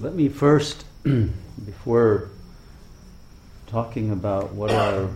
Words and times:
Let 0.00 0.14
me 0.14 0.30
first, 0.30 0.86
before 1.04 2.30
talking 3.66 4.10
about 4.12 4.52
what 4.54 4.70
our 4.70 5.10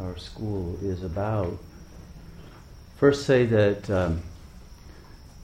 our 0.00 0.16
school 0.16 0.78
is 0.80 1.04
about, 1.04 1.58
first 2.96 3.26
say 3.26 3.44
that 3.44 3.90
um, 3.90 4.22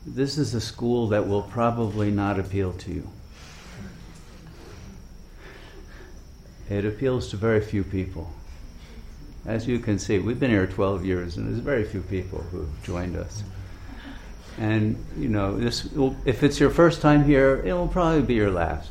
this 0.07 0.39
is 0.39 0.55
a 0.55 0.63
school 0.63 1.09
that 1.09 1.29
will 1.29 1.43
probably 1.43 2.11
not 2.11 2.41
appeal 2.41 2.73
to 2.73 2.91
you. 2.91 3.11
It 6.71 6.87
appeals 6.87 7.29
to 7.31 7.37
very 7.37 7.61
few 7.61 7.85
people. 7.85 8.33
As 9.45 9.69
you 9.69 9.79
can 9.79 9.99
see, 9.99 10.19
we've 10.19 10.41
been 10.41 10.51
here 10.51 10.67
12 10.67 11.05
years, 11.05 11.37
and 11.37 11.47
there's 11.47 11.59
very 11.59 11.85
few 11.85 12.01
people 12.01 12.39
who've 12.51 12.83
joined 12.83 13.17
us. 13.17 13.43
And 14.61 15.03
you 15.17 15.29
know, 15.29 15.57
this 15.57 15.85
will, 15.85 16.15
if 16.27 16.43
it's 16.43 16.61
your 16.61 16.69
first 16.69 17.01
time 17.01 17.25
here, 17.25 17.63
it 17.65 17.73
will 17.73 17.89
probably 17.89 18.21
be 18.21 18.35
your 18.35 18.51
last. 18.51 18.91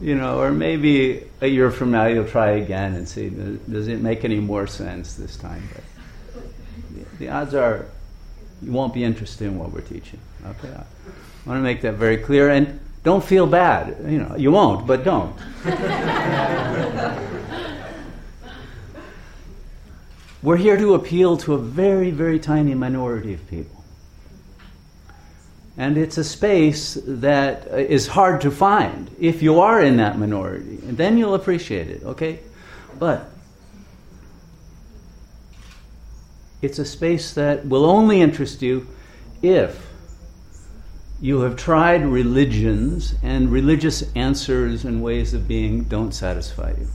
you 0.00 0.14
know, 0.14 0.38
or 0.38 0.52
maybe 0.52 1.24
a 1.40 1.48
year 1.48 1.72
from 1.72 1.90
now 1.90 2.06
you'll 2.06 2.28
try 2.28 2.50
again 2.52 2.94
and 2.94 3.08
see 3.08 3.28
does 3.28 3.88
it 3.88 4.00
make 4.00 4.24
any 4.24 4.38
more 4.38 4.68
sense 4.68 5.14
this 5.14 5.36
time. 5.36 5.68
But 5.74 5.82
the 7.18 7.28
odds 7.28 7.54
are 7.54 7.86
you 8.62 8.70
won't 8.70 8.94
be 8.94 9.02
interested 9.02 9.48
in 9.48 9.58
what 9.58 9.72
we're 9.72 9.80
teaching. 9.80 10.20
Okay, 10.46 10.68
I 10.68 10.84
want 11.44 11.58
to 11.58 11.62
make 11.62 11.82
that 11.82 11.94
very 11.94 12.18
clear, 12.18 12.50
and 12.50 12.78
don't 13.02 13.24
feel 13.24 13.48
bad. 13.48 13.96
You 14.06 14.18
know, 14.18 14.36
you 14.36 14.52
won't, 14.52 14.86
but 14.86 15.02
don't. 15.02 15.36
We're 20.42 20.56
here 20.56 20.76
to 20.76 20.94
appeal 20.94 21.36
to 21.38 21.54
a 21.54 21.58
very, 21.58 22.10
very 22.10 22.38
tiny 22.38 22.74
minority 22.74 23.34
of 23.34 23.46
people. 23.48 23.84
And 25.76 25.96
it's 25.96 26.18
a 26.18 26.24
space 26.24 26.98
that 27.06 27.66
is 27.68 28.08
hard 28.08 28.40
to 28.42 28.50
find 28.50 29.10
if 29.18 29.42
you 29.42 29.60
are 29.60 29.80
in 29.80 29.96
that 29.96 30.18
minority. 30.18 30.78
And 30.86 30.96
then 30.96 31.18
you'll 31.18 31.34
appreciate 31.34 31.88
it, 31.88 32.02
okay? 32.04 32.40
But 32.98 33.30
it's 36.62 36.78
a 36.78 36.84
space 36.84 37.34
that 37.34 37.66
will 37.66 37.84
only 37.84 38.20
interest 38.20 38.62
you 38.62 38.88
if 39.42 39.86
you 41.20 41.40
have 41.40 41.56
tried 41.56 42.04
religions 42.04 43.14
and 43.22 43.50
religious 43.50 44.04
answers 44.14 44.84
and 44.84 45.02
ways 45.02 45.34
of 45.34 45.48
being 45.48 45.84
don't 45.84 46.12
satisfy 46.12 46.70
you. 46.70 46.88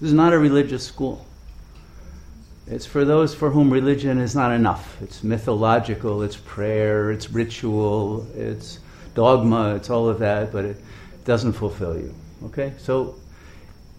This 0.00 0.08
is 0.08 0.12
not 0.14 0.32
a 0.32 0.38
religious 0.38 0.86
school. 0.86 1.26
It's 2.72 2.86
for 2.86 3.04
those 3.04 3.34
for 3.34 3.50
whom 3.50 3.70
religion 3.70 4.18
is 4.18 4.34
not 4.34 4.50
enough. 4.50 4.96
It's 5.02 5.22
mythological, 5.22 6.22
it's 6.22 6.36
prayer, 6.36 7.10
it's 7.10 7.30
ritual, 7.30 8.26
it's 8.34 8.78
dogma, 9.14 9.74
it's 9.74 9.90
all 9.90 10.08
of 10.08 10.18
that, 10.20 10.52
but 10.52 10.64
it 10.64 10.78
doesn't 11.26 11.52
fulfill 11.52 11.98
you. 11.98 12.14
Okay? 12.46 12.72
So 12.78 13.16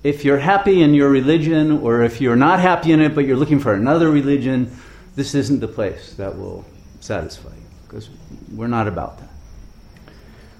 if 0.03 0.25
you're 0.25 0.39
happy 0.39 0.81
in 0.81 0.95
your 0.95 1.09
religion, 1.09 1.79
or 1.83 2.01
if 2.01 2.19
you're 2.19 2.35
not 2.35 2.59
happy 2.59 2.91
in 2.91 2.99
it 2.99 3.13
but 3.13 3.25
you're 3.25 3.37
looking 3.37 3.59
for 3.59 3.75
another 3.75 4.09
religion, 4.09 4.75
this 5.15 5.35
isn't 5.35 5.59
the 5.59 5.67
place 5.67 6.15
that 6.15 6.35
will 6.35 6.65
satisfy 6.99 7.49
you, 7.49 7.69
because 7.83 8.09
we're 8.55 8.67
not 8.67 8.87
about 8.87 9.19
that. 9.19 9.29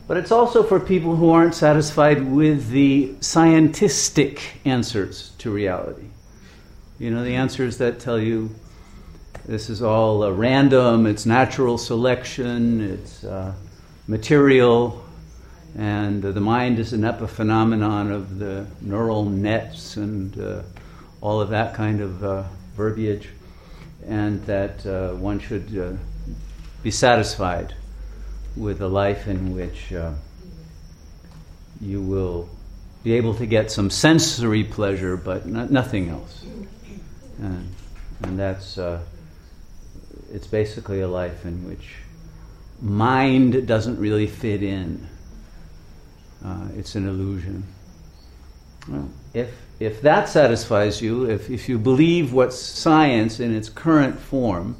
But 0.07 0.17
it's 0.17 0.31
also 0.31 0.61
for 0.61 0.79
people 0.79 1.15
who 1.15 1.31
aren't 1.31 1.55
satisfied 1.55 2.23
with 2.23 2.69
the 2.69 3.15
scientistic 3.21 4.39
answers 4.65 5.31
to 5.39 5.49
reality. 5.49 6.09
You 6.99 7.09
know, 7.09 7.23
the 7.23 7.35
answers 7.35 7.79
that 7.79 7.99
tell 7.99 8.19
you 8.19 8.53
this 9.45 9.71
is 9.71 9.81
all 9.81 10.23
uh, 10.23 10.29
random, 10.29 11.07
it's 11.07 11.25
natural 11.25 11.79
selection, 11.79 12.81
it's 12.81 13.23
uh, 13.23 13.53
material, 14.07 15.03
and 15.75 16.23
uh, 16.23 16.31
the 16.31 16.39
mind 16.39 16.77
is 16.77 16.93
an 16.93 17.01
epiphenomenon 17.01 18.11
of 18.11 18.37
the 18.37 18.67
neural 18.79 19.25
nets 19.25 19.97
and 19.97 20.39
uh, 20.39 20.61
all 21.19 21.41
of 21.41 21.49
that 21.49 21.73
kind 21.73 21.99
of 21.99 22.23
uh, 22.23 22.43
verbiage, 22.75 23.29
and 24.05 24.43
that 24.45 24.85
uh, 24.85 25.15
one 25.15 25.39
should 25.39 25.99
be 26.83 26.91
satisfied 26.91 27.73
with 28.55 28.81
a 28.81 28.87
life 28.87 29.27
in 29.27 29.55
which 29.55 29.91
you 31.81 32.01
will 32.01 32.47
be 33.03 33.13
able 33.13 33.33
to 33.33 33.47
get 33.47 33.71
some 33.71 33.89
sensory 33.89 34.63
pleasure, 34.63 35.17
but 35.17 35.47
nothing 35.47 36.09
else. 36.09 36.45
And, 37.39 37.73
and 38.23 38.39
that's, 38.39 38.77
uh, 38.77 38.99
it's 40.31 40.47
basically 40.47 41.01
a 41.01 41.07
life 41.07 41.45
in 41.45 41.67
which 41.67 41.95
mind 42.81 43.67
doesn't 43.67 43.99
really 43.99 44.27
fit 44.27 44.63
in. 44.63 45.07
Uh, 46.43 46.67
it's 46.75 46.95
an 46.95 47.07
illusion. 47.07 47.63
Well, 48.89 49.09
if, 49.33 49.49
if 49.79 50.01
that 50.01 50.27
satisfies 50.27 51.01
you, 51.01 51.29
if, 51.29 51.49
if 51.49 51.69
you 51.69 51.79
believe 51.79 52.33
what 52.33 52.53
science 52.53 53.39
in 53.39 53.55
its 53.55 53.69
current 53.69 54.19
form, 54.19 54.75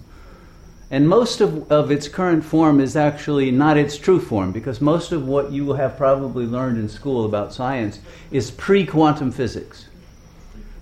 and 0.92 1.10
most 1.10 1.42
of, 1.42 1.72
of 1.72 1.90
its 1.90 2.08
current 2.08 2.44
form 2.44 2.80
is 2.80 2.96
actually 2.96 3.50
not 3.50 3.78
its 3.78 3.98
true 3.98 4.20
form, 4.20 4.52
because 4.52 4.80
most 4.80 5.12
of 5.12 5.28
what 5.28 5.52
you 5.52 5.74
have 5.74 5.98
probably 5.98 6.46
learned 6.46 6.78
in 6.78 6.88
school 6.88 7.26
about 7.26 7.54
science 7.54 8.00
is 8.30 8.52
pre 8.52 8.86
quantum 8.86 9.32
physics. 9.32 9.88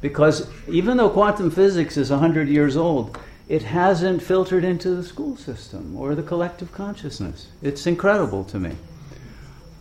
Because 0.01 0.49
even 0.67 0.97
though 0.97 1.09
quantum 1.09 1.51
physics 1.51 1.95
is 1.95 2.09
100 2.09 2.49
years 2.49 2.75
old, 2.75 3.17
it 3.47 3.63
hasn't 3.63 4.23
filtered 4.23 4.63
into 4.63 4.95
the 4.95 5.03
school 5.03 5.37
system 5.37 5.95
or 5.95 6.15
the 6.15 6.23
collective 6.23 6.71
consciousness. 6.71 7.47
It's 7.61 7.85
incredible 7.85 8.43
to 8.45 8.59
me. 8.59 8.75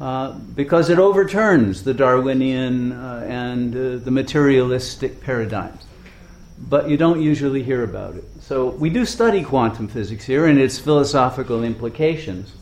Uh, 0.01 0.33
because 0.33 0.89
it 0.89 0.99
overturns 0.99 1.85
the 1.85 1.93
Darwinian 1.93 2.93
uh, 2.93 3.27
and 3.29 3.77
uh, 3.77 4.03
the 4.03 4.11
materialistic 4.11 5.21
paradigms. 5.21 5.85
But 6.59 6.89
you 6.89 6.97
don't 6.97 7.21
usually 7.21 7.63
hear 7.63 7.85
about 7.85 8.17
it. 8.17 8.25
So 8.41 8.71
we 8.71 8.89
do 8.89 9.05
study 9.05 9.43
quantum 9.43 9.89
physics 9.89 10.25
here 10.25 10.47
and 10.47 10.59
its 10.59 10.79
philosophical 10.79 11.63
implications. 11.63 12.55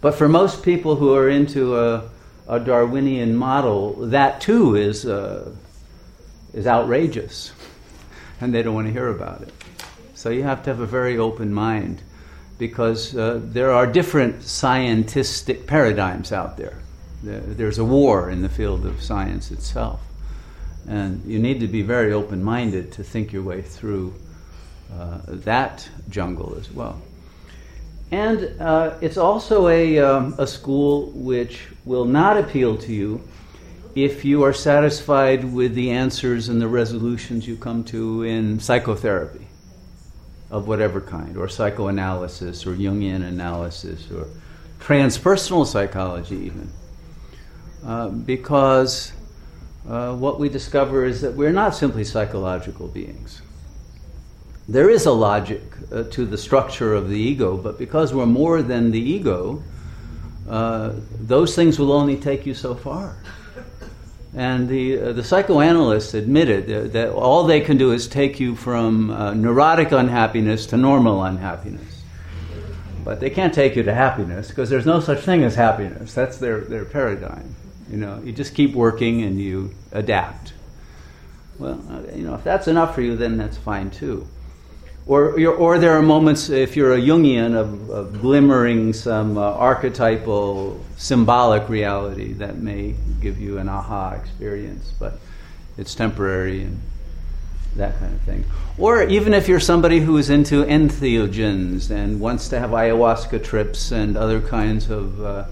But 0.00 0.14
for 0.14 0.28
most 0.28 0.62
people 0.62 0.94
who 0.94 1.12
are 1.14 1.28
into 1.28 1.76
a, 1.76 2.08
a 2.46 2.60
Darwinian 2.60 3.34
model, 3.34 3.94
that 4.06 4.40
too 4.40 4.76
is 4.76 5.06
uh, 5.06 5.52
is 6.56 6.66
outrageous 6.66 7.52
and 8.40 8.52
they 8.52 8.62
don't 8.62 8.74
want 8.74 8.88
to 8.88 8.92
hear 8.92 9.08
about 9.08 9.42
it. 9.42 9.52
So 10.14 10.30
you 10.30 10.42
have 10.42 10.64
to 10.64 10.70
have 10.70 10.80
a 10.80 10.86
very 10.86 11.18
open 11.18 11.54
mind 11.54 12.02
because 12.58 13.16
uh, 13.16 13.40
there 13.42 13.70
are 13.70 13.86
different 13.86 14.40
scientistic 14.40 15.66
paradigms 15.66 16.32
out 16.32 16.56
there. 16.56 16.78
There's 17.22 17.78
a 17.78 17.84
war 17.84 18.30
in 18.30 18.42
the 18.42 18.48
field 18.48 18.86
of 18.86 19.02
science 19.02 19.50
itself. 19.50 20.00
And 20.88 21.24
you 21.24 21.38
need 21.38 21.60
to 21.60 21.68
be 21.68 21.82
very 21.82 22.12
open 22.12 22.42
minded 22.42 22.92
to 22.92 23.02
think 23.02 23.32
your 23.32 23.42
way 23.42 23.62
through 23.62 24.14
uh, 24.92 25.18
that 25.26 25.88
jungle 26.08 26.56
as 26.58 26.70
well. 26.70 27.00
And 28.12 28.60
uh, 28.60 28.96
it's 29.00 29.16
also 29.16 29.68
a, 29.68 29.98
um, 29.98 30.34
a 30.38 30.46
school 30.46 31.10
which 31.10 31.66
will 31.84 32.04
not 32.04 32.36
appeal 32.36 32.76
to 32.78 32.92
you 32.92 33.20
if 33.96 34.26
you 34.26 34.42
are 34.42 34.52
satisfied 34.52 35.42
with 35.42 35.74
the 35.74 35.90
answers 35.90 36.50
and 36.50 36.60
the 36.60 36.68
resolutions 36.68 37.48
you 37.48 37.56
come 37.56 37.82
to 37.82 38.22
in 38.24 38.60
psychotherapy 38.60 39.48
of 40.50 40.68
whatever 40.68 41.00
kind, 41.00 41.34
or 41.38 41.48
psychoanalysis, 41.48 42.66
or 42.66 42.74
Jungian 42.74 43.26
analysis, 43.26 44.10
or 44.12 44.28
transpersonal 44.80 45.66
psychology, 45.66 46.36
even. 46.36 46.70
Uh, 47.82 48.08
because 48.08 49.12
uh, 49.88 50.14
what 50.14 50.38
we 50.38 50.50
discover 50.50 51.06
is 51.06 51.22
that 51.22 51.32
we're 51.34 51.50
not 51.50 51.74
simply 51.74 52.04
psychological 52.04 52.88
beings. 52.88 53.40
There 54.68 54.90
is 54.90 55.06
a 55.06 55.12
logic 55.12 55.62
uh, 55.90 56.02
to 56.10 56.26
the 56.26 56.36
structure 56.36 56.94
of 56.94 57.08
the 57.08 57.18
ego, 57.18 57.56
but 57.56 57.78
because 57.78 58.12
we're 58.12 58.26
more 58.26 58.60
than 58.60 58.90
the 58.90 59.00
ego, 59.00 59.62
uh, 60.50 60.92
those 61.18 61.56
things 61.56 61.78
will 61.78 61.92
only 61.92 62.18
take 62.18 62.44
you 62.44 62.52
so 62.52 62.74
far. 62.74 63.16
And 64.36 64.68
the, 64.68 65.00
uh, 65.00 65.12
the 65.12 65.24
psychoanalysts 65.24 66.12
admitted 66.12 66.92
that, 66.92 67.10
all 67.10 67.44
they 67.44 67.62
can 67.62 67.78
do 67.78 67.92
is 67.92 68.06
take 68.06 68.38
you 68.38 68.54
from 68.54 69.10
uh, 69.10 69.32
neurotic 69.32 69.92
unhappiness 69.92 70.66
to 70.66 70.76
normal 70.76 71.24
unhappiness. 71.24 72.02
But 73.02 73.18
they 73.20 73.30
can't 73.30 73.54
take 73.54 73.76
you 73.76 73.82
to 73.84 73.94
happiness 73.94 74.48
because 74.48 74.68
there's 74.68 74.84
no 74.84 75.00
such 75.00 75.20
thing 75.20 75.42
as 75.42 75.54
happiness. 75.54 76.12
That's 76.12 76.36
their, 76.36 76.60
their 76.60 76.84
paradigm. 76.84 77.54
You 77.90 77.96
know, 77.96 78.20
you 78.22 78.32
just 78.32 78.54
keep 78.54 78.74
working 78.74 79.22
and 79.22 79.40
you 79.40 79.74
adapt. 79.92 80.52
Well, 81.58 81.82
uh, 81.88 82.14
you 82.14 82.26
know, 82.26 82.34
if 82.34 82.44
that's 82.44 82.68
enough 82.68 82.94
for 82.94 83.00
you, 83.00 83.16
then 83.16 83.38
that's 83.38 83.56
fine 83.56 83.90
too. 83.90 84.28
Or, 85.06 85.38
or 85.50 85.78
there 85.78 85.96
are 85.96 86.02
moments, 86.02 86.48
if 86.50 86.74
you're 86.74 86.94
a 86.94 86.98
Jungian, 86.98 87.54
of, 87.54 87.90
of 87.90 88.20
glimmering 88.20 88.92
some 88.92 89.38
uh, 89.38 89.42
archetypal, 89.42 90.84
symbolic 90.96 91.68
reality 91.68 92.32
that 92.34 92.58
may 92.58 92.96
give 93.20 93.38
you 93.38 93.58
an 93.58 93.68
aha 93.68 94.14
experience, 94.14 94.92
but 94.98 95.20
it's 95.78 95.94
temporary 95.94 96.62
and 96.62 96.80
that 97.76 97.96
kind 98.00 98.14
of 98.14 98.20
thing. 98.22 98.44
Or 98.78 99.04
even 99.04 99.32
if 99.32 99.46
you're 99.46 99.60
somebody 99.60 100.00
who 100.00 100.16
is 100.16 100.28
into 100.28 100.64
entheogens 100.64 101.90
and 101.90 102.18
wants 102.18 102.48
to 102.48 102.58
have 102.58 102.70
ayahuasca 102.70 103.44
trips 103.44 103.92
and 103.92 104.16
other 104.16 104.40
kinds 104.40 104.90
of 104.90 105.22
uh, 105.22 105.44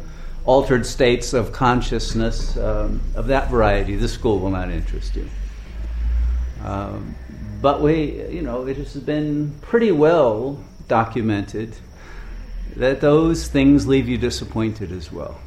altered 0.47 0.85
states 0.85 1.33
of 1.33 1.53
consciousness 1.53 2.56
um, 2.56 3.01
of 3.15 3.29
that 3.29 3.51
variety, 3.51 3.95
this 3.95 4.12
school 4.12 4.41
will 4.41 4.51
not 4.51 4.71
interest 4.71 5.15
you. 5.15 5.29
Um, 6.65 7.15
but 7.65 7.81
we, 7.81 8.23
you 8.29 8.43
know, 8.43 8.67
it 8.67 8.77
has 8.77 8.95
been 8.95 9.51
pretty 9.63 9.91
well 9.91 10.63
documented 10.87 11.75
that 12.77 13.01
those 13.01 13.49
things 13.49 13.87
leave 13.87 14.07
you 14.07 14.19
disappointed 14.19 14.93
as 14.93 15.11
well. 15.11 15.41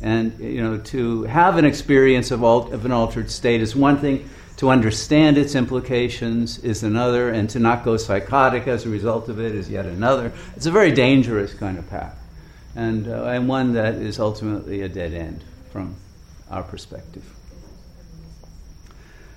And 0.00 0.38
you 0.38 0.62
know, 0.62 0.78
to 0.78 1.24
have 1.24 1.56
an 1.56 1.64
experience 1.64 2.30
of, 2.30 2.44
alt- 2.44 2.72
of 2.72 2.84
an 2.84 2.92
altered 2.92 3.32
state 3.32 3.62
is 3.62 3.74
one 3.74 3.98
thing. 3.98 4.30
To 4.58 4.70
understand 4.70 5.38
its 5.38 5.56
implications 5.56 6.60
is 6.60 6.84
another, 6.84 7.30
and 7.30 7.50
to 7.50 7.58
not 7.58 7.84
go 7.84 7.96
psychotic 7.96 8.68
as 8.68 8.86
a 8.86 8.88
result 8.88 9.28
of 9.28 9.40
it 9.40 9.52
is 9.52 9.68
yet 9.68 9.86
another. 9.86 10.32
It's 10.54 10.66
a 10.66 10.70
very 10.70 10.92
dangerous 10.92 11.52
kind 11.52 11.78
of 11.78 11.90
path, 11.90 12.16
and, 12.76 13.08
uh, 13.08 13.24
and 13.24 13.48
one 13.48 13.72
that 13.72 13.94
is 13.94 14.20
ultimately 14.20 14.82
a 14.82 14.88
dead 14.88 15.14
end 15.14 15.42
from 15.72 15.96
our 16.48 16.62
perspective. 16.62 17.24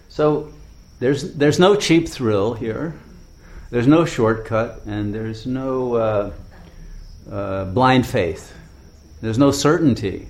So 0.10 0.53
there's, 1.04 1.34
there's 1.34 1.60
no 1.60 1.76
cheap 1.76 2.08
thrill 2.08 2.54
here, 2.54 2.98
there's 3.72 3.88
no 3.88 4.06
shortcut, 4.06 4.86
and 4.86 5.14
there's 5.14 5.46
no 5.46 5.96
uh, 5.96 6.32
uh, 7.30 7.66
blind 7.66 8.08
faith. 8.08 8.56
There's 9.20 9.38
no 9.38 9.52
certainty 9.52 10.30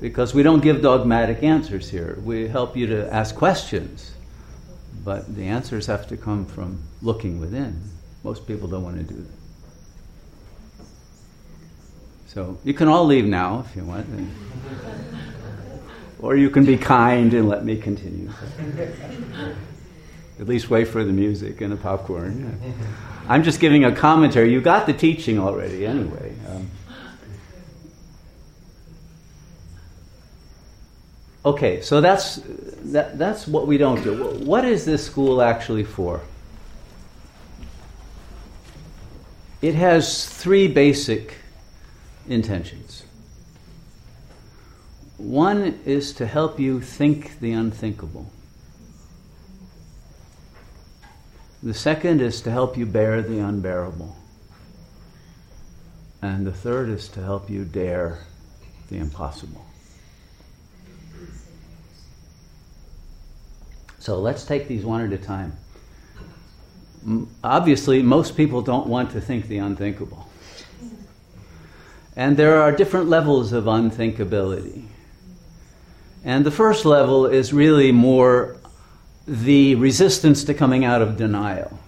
because 0.00 0.34
we 0.34 0.42
don't 0.42 0.58
give 0.58 0.82
dogmatic 0.82 1.44
answers 1.44 1.88
here. 1.88 2.18
We 2.24 2.48
help 2.48 2.76
you 2.76 2.88
to 2.88 3.14
ask 3.14 3.36
questions, 3.36 4.12
but 5.04 5.32
the 5.36 5.44
answers 5.44 5.86
have 5.86 6.08
to 6.08 6.16
come 6.16 6.46
from 6.46 6.82
looking 7.00 7.38
within. 7.38 7.80
Most 8.24 8.44
people 8.44 8.66
don't 8.66 8.82
want 8.82 8.96
to 8.96 9.04
do 9.04 9.22
that. 9.22 10.84
So 12.26 12.58
you 12.64 12.74
can 12.74 12.88
all 12.88 13.06
leave 13.06 13.24
now 13.24 13.64
if 13.68 13.76
you 13.76 13.84
want. 13.84 14.08
or 16.18 16.34
you 16.34 16.50
can 16.50 16.64
be 16.64 16.76
kind 16.76 17.32
and 17.34 17.48
let 17.48 17.64
me 17.64 17.76
continue. 17.76 18.32
At 20.40 20.46
least 20.46 20.70
wait 20.70 20.86
for 20.86 21.02
the 21.04 21.12
music 21.12 21.60
and 21.60 21.72
the 21.72 21.76
popcorn. 21.76 22.58
Yeah. 22.62 22.72
I'm 23.28 23.42
just 23.42 23.60
giving 23.60 23.84
a 23.84 23.94
commentary. 23.94 24.52
You 24.52 24.60
got 24.60 24.86
the 24.86 24.92
teaching 24.92 25.38
already, 25.38 25.84
anyway. 25.84 26.34
Um, 26.48 26.70
okay, 31.44 31.82
so 31.82 32.00
that's 32.00 32.40
that, 32.84 33.18
that's 33.18 33.46
what 33.46 33.66
we 33.66 33.78
don't 33.78 34.02
do. 34.02 34.38
What 34.44 34.64
is 34.64 34.84
this 34.84 35.04
school 35.04 35.42
actually 35.42 35.84
for? 35.84 36.22
It 39.60 39.74
has 39.74 40.26
three 40.26 40.68
basic 40.68 41.34
intentions. 42.28 43.02
One 45.16 45.80
is 45.84 46.12
to 46.14 46.26
help 46.26 46.60
you 46.60 46.80
think 46.80 47.40
the 47.40 47.50
unthinkable. 47.52 48.30
The 51.62 51.74
second 51.74 52.20
is 52.20 52.40
to 52.42 52.50
help 52.50 52.76
you 52.76 52.86
bear 52.86 53.20
the 53.20 53.40
unbearable. 53.40 54.14
And 56.22 56.46
the 56.46 56.52
third 56.52 56.88
is 56.88 57.08
to 57.08 57.22
help 57.22 57.50
you 57.50 57.64
dare 57.64 58.20
the 58.90 58.98
impossible. 58.98 59.64
So 63.98 64.20
let's 64.20 64.44
take 64.44 64.68
these 64.68 64.84
one 64.84 65.04
at 65.04 65.12
a 65.12 65.22
time. 65.22 65.56
Obviously, 67.42 68.02
most 68.02 68.36
people 68.36 68.62
don't 68.62 68.86
want 68.86 69.10
to 69.12 69.20
think 69.20 69.48
the 69.48 69.58
unthinkable. 69.58 70.28
And 72.16 72.36
there 72.36 72.60
are 72.60 72.72
different 72.72 73.08
levels 73.08 73.52
of 73.52 73.64
unthinkability. 73.64 74.84
And 76.24 76.44
the 76.44 76.50
first 76.50 76.84
level 76.84 77.26
is 77.26 77.52
really 77.52 77.92
more 77.92 78.57
the 79.28 79.74
resistance 79.74 80.44
to 80.44 80.54
coming 80.54 80.86
out 80.86 81.02
of 81.02 81.18
denial. 81.18 81.78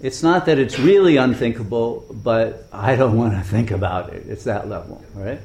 It's 0.00 0.22
not 0.22 0.46
that 0.46 0.58
it's 0.58 0.78
really 0.78 1.16
unthinkable, 1.16 2.04
but 2.10 2.68
I 2.70 2.94
don't 2.94 3.16
want 3.16 3.32
to 3.32 3.40
think 3.40 3.70
about 3.70 4.12
it. 4.12 4.26
It's 4.28 4.44
that 4.44 4.68
level, 4.68 5.02
right? 5.14 5.40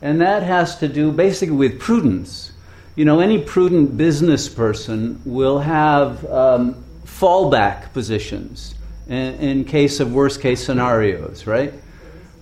And 0.00 0.20
that 0.20 0.44
has 0.44 0.78
to 0.78 0.88
do 0.88 1.10
basically 1.10 1.56
with 1.56 1.80
prudence. 1.80 2.52
You 2.94 3.04
know, 3.04 3.18
any 3.18 3.42
prudent 3.42 3.96
business 3.96 4.48
person 4.48 5.20
will 5.24 5.58
have 5.58 6.24
um, 6.26 6.84
fallback 7.04 7.92
positions 7.92 8.76
in, 9.08 9.34
in, 9.34 9.64
case 9.64 9.98
of 9.98 10.12
worst 10.12 10.40
case 10.40 10.64
scenarios, 10.64 11.46
right? 11.48 11.74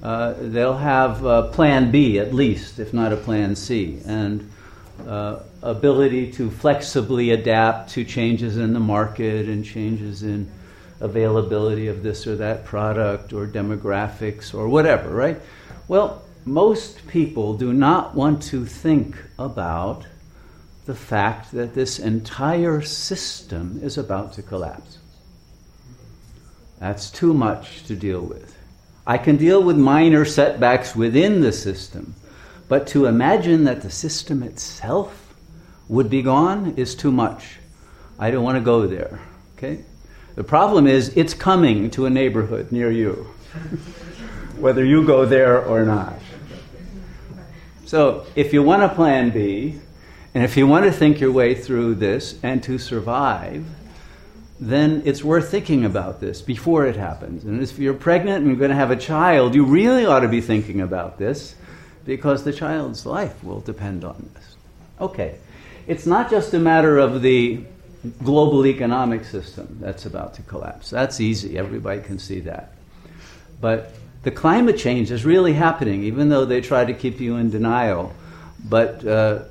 Uh, 0.03 0.35
they'll 0.39 0.77
have 0.77 1.53
plan 1.53 1.91
B 1.91 2.19
at 2.19 2.35
least, 2.35 2.79
if 2.79 2.93
not 2.93 3.13
a 3.13 3.17
plan 3.17 3.57
C. 3.57 4.01
And 4.05 4.51
uh, 5.07 5.41
ability 5.63 6.33
to 6.33 6.51
flexibly 6.51 7.31
adapt 7.31 7.91
to 7.91 8.05
changes 8.05 8.57
in 8.57 8.73
the 8.73 8.81
market 8.81 9.47
and 9.47 9.65
changes 9.65 10.23
in 10.23 10.51
availability 11.01 11.89
of 11.89 12.03
this 12.03 12.27
or 12.27 12.37
that 12.37 12.65
product 12.65 13.33
or 13.33 13.47
demographics 13.47 14.55
or 14.55 14.69
whatever, 14.69 15.11
right? 15.11 15.41
Well, 15.89 16.23
most 16.45 17.07
people 17.09 17.57
do 17.57 17.73
not 17.73 18.15
want 18.15 18.43
to 18.45 18.65
think 18.65 19.17
about 19.39 20.07
the 20.87 20.95
fact 20.95 21.53
that 21.53 21.75
this 21.75 21.99
entire 21.99 22.81
system 22.81 23.81
is 23.83 23.99
about 23.99 24.33
to 24.35 24.43
collapse. 24.43 24.99
That's 26.79 27.11
too 27.11 27.35
much 27.35 27.85
to 27.85 27.95
deal 27.95 28.23
with. 28.23 28.57
I 29.07 29.19
can 29.19 29.37
deal 29.37 29.63
with 29.63 29.77
minor 29.77 30.25
setbacks 30.25 30.97
within 30.97 31.41
the 31.41 31.53
system, 31.53 32.15
but 32.69 32.87
to 32.89 33.07
imagine 33.07 33.65
that 33.65 33.83
the 33.83 33.91
system 33.91 34.43
itself 34.43 35.30
would 35.91 36.09
be 36.09 36.23
gone 36.23 36.75
is 36.77 36.95
too 36.95 37.11
much. 37.11 37.57
I 38.17 38.31
don't 38.31 38.45
want 38.45 38.57
to 38.57 38.63
go 38.63 38.87
there. 38.87 39.21
Okay? 39.57 39.85
The 40.37 40.45
problem 40.45 40.87
is 40.87 41.09
it's 41.17 41.35
coming 41.35 41.91
to 41.91 42.07
a 42.07 42.11
neighborhood 42.11 42.71
near 42.71 42.93
you, 42.93 43.13
whether 44.57 44.85
you 44.85 45.05
go 45.05 45.27
there 45.27 45.63
or 45.63 45.85
not. 45.85 46.15
So, 47.87 48.25
if 48.37 48.53
you 48.53 48.63
want 48.63 48.85
a 48.85 48.89
plan 48.89 49.31
B, 49.31 49.81
and 50.33 50.45
if 50.45 50.57
you 50.57 50.69
want 50.69 50.85
to 50.85 50.93
think 50.93 51.19
your 51.19 51.33
way 51.33 51.57
through 51.57 51.97
this 51.97 52.39
and 52.45 52.63
to 52.63 52.79
survive, 52.79 53.67
then 54.61 55.03
it's 55.05 55.25
worth 55.25 55.51
thinking 55.51 55.85
about 55.85 56.21
this 56.21 56.41
before 56.41 56.87
it 56.87 56.95
happens. 56.95 57.43
And 57.45 57.61
if 57.61 57.81
you're 57.81 57.95
pregnant 57.95 58.39
and 58.39 58.47
you're 58.47 58.57
going 58.57 58.71
to 58.71 58.77
have 58.77 58.93
a 58.93 58.97
child, 58.97 59.57
you 59.57 59.65
really 59.65 60.07
ought 60.07 60.21
to 60.21 60.29
be 60.29 60.41
thinking 60.41 60.83
about 60.83 61.19
this 61.19 61.57
because 62.05 62.45
the 62.45 62.53
child's 62.53 63.05
life 63.05 63.43
will 63.43 63.61
depend 63.61 64.05
on 64.05 64.31
this. 64.35 64.57
Okay, 65.01 65.39
it's 65.87 66.07
not 66.07 66.31
just 66.31 66.55
a 66.55 66.59
matter 66.59 66.99
of 66.99 67.23
the 67.23 67.65
global 68.25 68.67
economic 68.67 69.25
system 69.25 69.79
that's 69.81 70.07
about 70.07 70.35
to 70.35 70.43
collapse. 70.43 70.91
That's 70.91 71.21
easy, 71.21 71.59
everybody 71.59 72.01
can 72.01 72.19
see 72.19 72.41
that. 72.41 72.73
But 73.61 73.95
the 74.23 74.31
climate 74.31 74.79
change 74.79 75.11
is 75.11 75.25
really 75.25 75.53
happening, 75.53 76.05
even 76.05 76.29
though 76.29 76.45
they 76.45 76.61
try 76.61 76.85
to 76.85 76.95
keep 76.95 77.21
you 77.21 77.37
in 77.37 77.51
denial. 77.51 78.15
But 78.69 79.07
uh, 79.07 79.45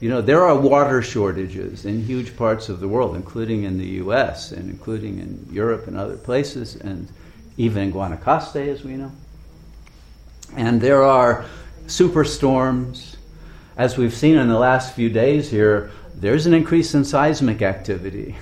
you 0.00 0.10
know, 0.10 0.20
there 0.20 0.44
are 0.44 0.58
water 0.58 1.00
shortages 1.00 1.86
in 1.86 2.02
huge 2.02 2.36
parts 2.36 2.68
of 2.68 2.80
the 2.80 2.88
world, 2.88 3.16
including 3.16 3.62
in 3.62 3.78
the 3.78 3.86
U.S. 4.04 4.52
and 4.52 4.68
including 4.68 5.18
in 5.18 5.46
Europe 5.50 5.86
and 5.86 5.96
other 5.96 6.16
places, 6.16 6.76
and 6.76 7.08
even 7.56 7.84
in 7.84 7.92
Guanacaste, 7.92 8.68
as 8.68 8.84
we 8.84 8.92
know. 8.92 9.10
And 10.54 10.80
there 10.80 11.02
are 11.02 11.46
superstorms. 11.86 13.15
As 13.76 13.98
we've 13.98 14.14
seen 14.14 14.38
in 14.38 14.48
the 14.48 14.58
last 14.58 14.94
few 14.94 15.10
days 15.10 15.50
here, 15.50 15.90
there's 16.14 16.46
an 16.46 16.54
increase 16.54 16.94
in 16.94 17.04
seismic 17.04 17.60
activity. 17.60 18.36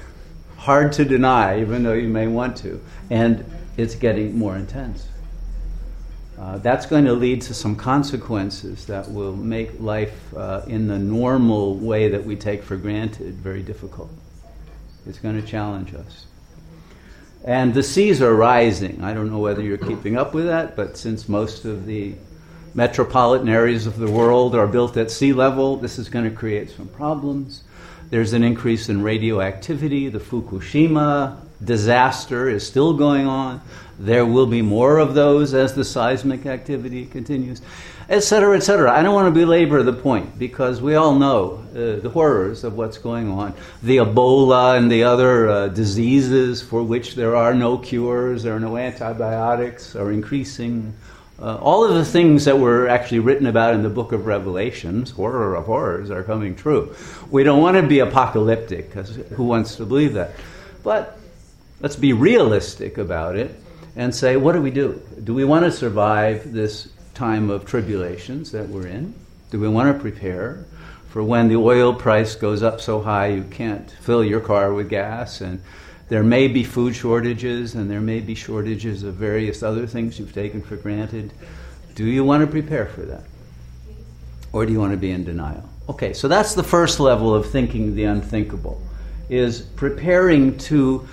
Hard 0.57 0.93
to 0.93 1.05
deny, 1.05 1.61
even 1.61 1.83
though 1.83 1.93
you 1.93 2.09
may 2.09 2.29
want 2.29 2.57
to. 2.59 2.81
And 3.11 3.45
it's 3.77 3.97
getting 3.97 4.39
more 4.39 4.57
intense. 4.57 5.09
Uh, 6.39 6.59
that's 6.59 6.87
going 6.87 7.05
to 7.05 7.13
lead 7.13 7.43
to 7.43 7.55
some 7.55 7.75
consequences 7.75 8.87
that 8.87 9.11
will 9.11 9.35
make 9.35 9.81
life 9.81 10.35
uh, 10.37 10.63
in 10.69 10.87
the 10.87 10.99
normal 10.99 11.77
way 11.77 12.09
that 12.09 12.25
we 12.25 12.37
take 12.37 12.63
for 12.63 12.77
granted 12.77 13.35
very 13.35 13.63
difficult. 13.63 14.11
It's 15.07 15.19
going 15.19 15.41
to 15.41 15.47
challenge 15.47 15.95
us. 15.95 16.27
And 17.45 17.75
the 17.75 17.83
seas 17.83 18.23
are 18.23 18.35
rising. 18.35 19.03
I 19.03 19.15
don't 19.15 19.31
know 19.31 19.39
whether 19.39 19.63
you're 19.63 19.79
keeping 19.79 20.17
up 20.17 20.33
with 20.33 20.47
that, 20.47 20.77
but 20.77 20.97
since 20.97 21.29
most 21.29 21.65
of 21.65 21.87
the 21.87 22.15
metropolitan 22.75 23.49
areas 23.49 23.87
of 23.87 23.99
the 23.99 24.11
world 24.11 24.55
are 24.55 24.67
built 24.67 24.97
at 24.97 25.11
sea 25.11 25.33
level. 25.33 25.77
This 25.77 25.99
is 25.99 26.09
going 26.09 26.29
to 26.29 26.35
create 26.35 26.71
some 26.71 26.89
problems. 26.89 27.63
There's 28.11 28.33
an 28.33 28.45
increase 28.45 28.89
in 28.89 29.03
radioactivity. 29.03 30.09
The 30.09 30.19
Fukushima 30.19 31.41
disaster 31.65 32.49
is 32.49 32.67
still 32.67 32.95
going 32.95 33.27
on. 33.27 33.61
There 33.99 34.27
will 34.27 34.47
be 34.47 34.61
more 34.61 34.99
of 34.99 35.15
those 35.15 35.55
as 35.55 35.75
the 35.75 35.85
seismic 35.85 36.47
activity 36.47 37.07
continues, 37.07 37.63
etc., 38.09 38.57
etc. 38.57 38.93
I 38.93 39.03
don't 39.03 39.15
want 39.15 39.33
to 39.33 39.41
belabor 39.41 39.83
the 39.85 39.93
point 39.93 40.37
because 40.37 40.83
we 40.83 40.97
all 40.97 41.15
know 41.15 41.65
uh, 41.71 42.01
the 42.01 42.11
horrors 42.13 42.65
of 42.65 42.77
what's 42.77 42.99
going 42.99 43.31
on. 43.31 43.55
The 43.85 43.99
Ebola 43.99 44.77
and 44.77 44.91
the 44.91 45.05
other 45.05 45.49
uh, 45.49 45.69
diseases 45.69 46.61
for 46.61 46.83
which 46.83 47.15
there 47.15 47.37
are 47.37 47.55
no 47.55 47.79
cures, 47.79 48.43
there 48.43 48.57
are 48.57 48.61
no 48.61 48.77
antibiotics, 48.77 49.95
are 49.95 50.11
increasing. 50.11 50.93
Uh, 51.41 51.57
all 51.57 51.85
of 51.85 51.95
the 51.95 52.05
things 52.05 52.45
that 52.45 52.59
were 52.59 52.89
actually 52.89 53.19
written 53.19 53.47
about 53.47 53.75
in 53.75 53.83
the 53.83 53.91
book 53.91 54.13
of 54.13 54.27
Revelations, 54.27 55.11
horror 55.11 55.57
of 55.57 55.67
horrors, 55.67 56.11
are 56.11 56.23
coming 56.23 56.55
true. 56.55 56.95
We 57.31 57.43
don't 57.43 57.61
want 57.61 57.77
to 57.77 57.83
be 57.83 57.99
apocalyptic, 57.99 58.89
because 58.89 59.17
who 59.17 59.45
wants 59.45 59.77
to 59.77 59.85
believe 59.85 60.15
that? 60.15 60.33
But 60.85 61.19
let's 61.81 61.97
be 61.97 62.13
realistic 62.13 62.99
about 62.99 63.37
it 63.37 63.55
and 63.97 64.15
say, 64.15 64.37
what 64.37 64.53
do 64.53 64.63
we 64.63 64.71
do? 64.71 65.03
Do 65.25 65.35
we 65.35 65.45
want 65.45 65.65
to 65.65 65.73
survive 65.73 66.53
this 66.53 66.89
time 67.15 67.51
of 67.51 67.65
tribulations 67.65 68.53
that 68.53 68.69
we're 68.69 68.87
in? 68.87 69.15
Do 69.51 69.61
we 69.61 69.69
want 69.69 69.95
to 69.95 70.01
prepare 70.01 70.67
for 71.09 71.23
when 71.23 71.49
the 71.49 71.57
oil 71.57 71.95
price 71.95 72.35
goes 72.35 72.63
up 72.63 72.81
so 72.81 73.01
high 73.01 73.29
you 73.29 73.45
can't 73.45 73.89
fill 73.89 74.25
your 74.25 74.41
car 74.41 74.75
with 74.75 74.89
gas 74.89 75.41
and 75.41 75.63
there 76.15 76.23
may 76.23 76.47
be 76.47 76.63
food 76.63 76.95
shortages 76.95 77.75
and 77.75 77.91
there 77.91 78.01
may 78.01 78.21
be 78.21 78.37
shortages 78.37 79.03
of 79.03 79.15
various 79.15 79.65
other 79.65 79.85
things 79.85 80.17
you've 80.17 80.33
taken 80.33 80.63
for 80.63 80.77
granted. 80.77 81.33
Do 81.97 82.05
you 82.05 82.23
want 82.23 82.43
to 82.43 82.47
prepare 82.47 82.87
for 82.87 83.01
that? 83.01 83.25
Or 84.53 84.65
do 84.65 84.73
you 84.73 84.79
want 84.79 84.93
to 84.93 84.97
be 84.97 85.11
in 85.11 85.25
denial? 85.25 85.69
Okay, 85.89 86.13
so 86.13 86.29
that's 86.29 86.55
the 86.55 86.63
first 86.63 87.01
level 87.01 87.35
of 87.35 87.51
thinking 87.51 87.97
the 87.97 88.05
unthinkable, 88.05 88.81
is 89.29 89.63
preparing 89.63 90.57
to 90.59 91.05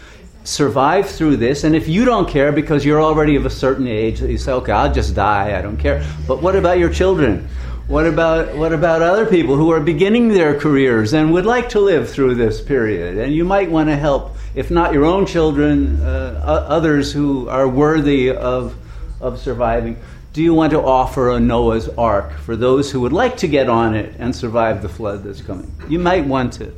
survive 0.44 1.10
through 1.10 1.38
this. 1.38 1.64
And 1.64 1.76
if 1.76 1.88
you 1.88 2.06
don't 2.06 2.30
care 2.30 2.52
because 2.52 2.86
you're 2.86 3.02
already 3.02 3.36
of 3.36 3.48
a 3.48 3.50
certain 3.50 3.88
age, 3.88 4.22
you 4.22 4.38
say, 4.38 4.52
okay, 4.52 4.72
I'll 4.72 4.94
just 4.94 5.16
die, 5.16 5.58
I 5.58 5.64
don't 5.64 5.78
care. 5.78 6.06
But 6.28 6.44
what 6.44 6.56
about 6.56 6.78
your 6.78 6.92
children? 6.92 7.50
What 7.92 8.08
about, 8.08 8.56
what 8.56 8.72
about 8.72 9.02
other 9.02 9.26
people 9.26 9.58
who 9.58 9.70
are 9.74 9.82
beginning 9.82 10.30
their 10.30 10.58
careers 10.58 11.14
and 11.14 11.34
would 11.34 11.46
like 11.46 11.68
to 11.72 11.82
live 11.82 12.10
through 12.10 12.36
this 12.36 12.62
period? 12.62 13.18
And 13.18 13.36
you 13.36 13.44
might 13.44 13.70
want 13.70 13.90
to 13.90 13.98
help 13.98 14.38
if 14.56 14.72
not 14.72 14.94
your 14.94 15.04
own 15.04 15.26
children, 15.26 16.00
uh, 16.00 16.42
others 16.42 17.12
who 17.12 17.50
are 17.50 17.68
worthy 17.68 18.32
of, 18.32 18.78
of 19.20 19.40
surviving, 19.40 19.98
do 20.32 20.42
you 20.42 20.54
want 20.54 20.72
to 20.72 20.82
offer 20.82 21.32
a 21.32 21.40
Noah's 21.42 21.90
Ark 21.90 22.32
for 22.38 22.56
those 22.56 22.90
who 22.90 23.02
would 23.02 23.12
like 23.12 23.36
to 23.38 23.50
get 23.50 23.68
on 23.68 23.94
it 23.94 24.16
and 24.20 24.34
survive 24.34 24.82
the 24.82 24.88
flood 24.88 25.26
that's 25.26 25.42
coming? 25.42 25.70
You 25.90 26.00
might 26.00 26.26
want 26.26 26.54
to 26.54 26.74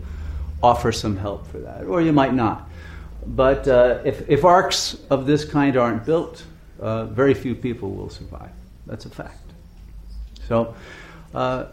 offer 0.63 0.91
some 0.91 1.15
help 1.15 1.45
for 1.45 1.59
that, 1.59 1.83
or 1.83 2.01
you 2.01 2.11
might 2.11 2.33
not. 2.33 2.67
But 3.23 3.67
uh, 3.67 3.99
if, 4.03 4.27
if 4.27 4.45
arks 4.45 4.97
of 5.11 5.27
this 5.27 5.45
kind 5.45 5.77
aren't 5.77 6.07
built, 6.07 6.43
uh, 6.79 7.05
very 7.05 7.35
few 7.35 7.53
people 7.53 7.91
will 7.91 8.09
survive. 8.09 8.49
That's 8.87 9.05
a 9.05 9.11
fact. 9.11 9.37
So, 10.47 10.75
uh, 11.33 11.65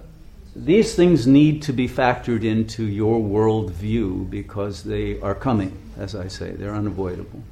these 0.57 0.95
things 0.95 1.27
need 1.27 1.63
to 1.63 1.73
be 1.73 1.89
factored 1.89 2.45
into 2.45 2.85
your 2.85 3.21
worldview 3.21 4.29
because 4.29 4.83
they 4.83 5.21
are 5.21 5.35
coming, 5.35 5.79
as 5.97 6.15
I 6.15 6.29
say, 6.29 6.51
they're 6.51 6.75
unavoidable. 6.75 7.43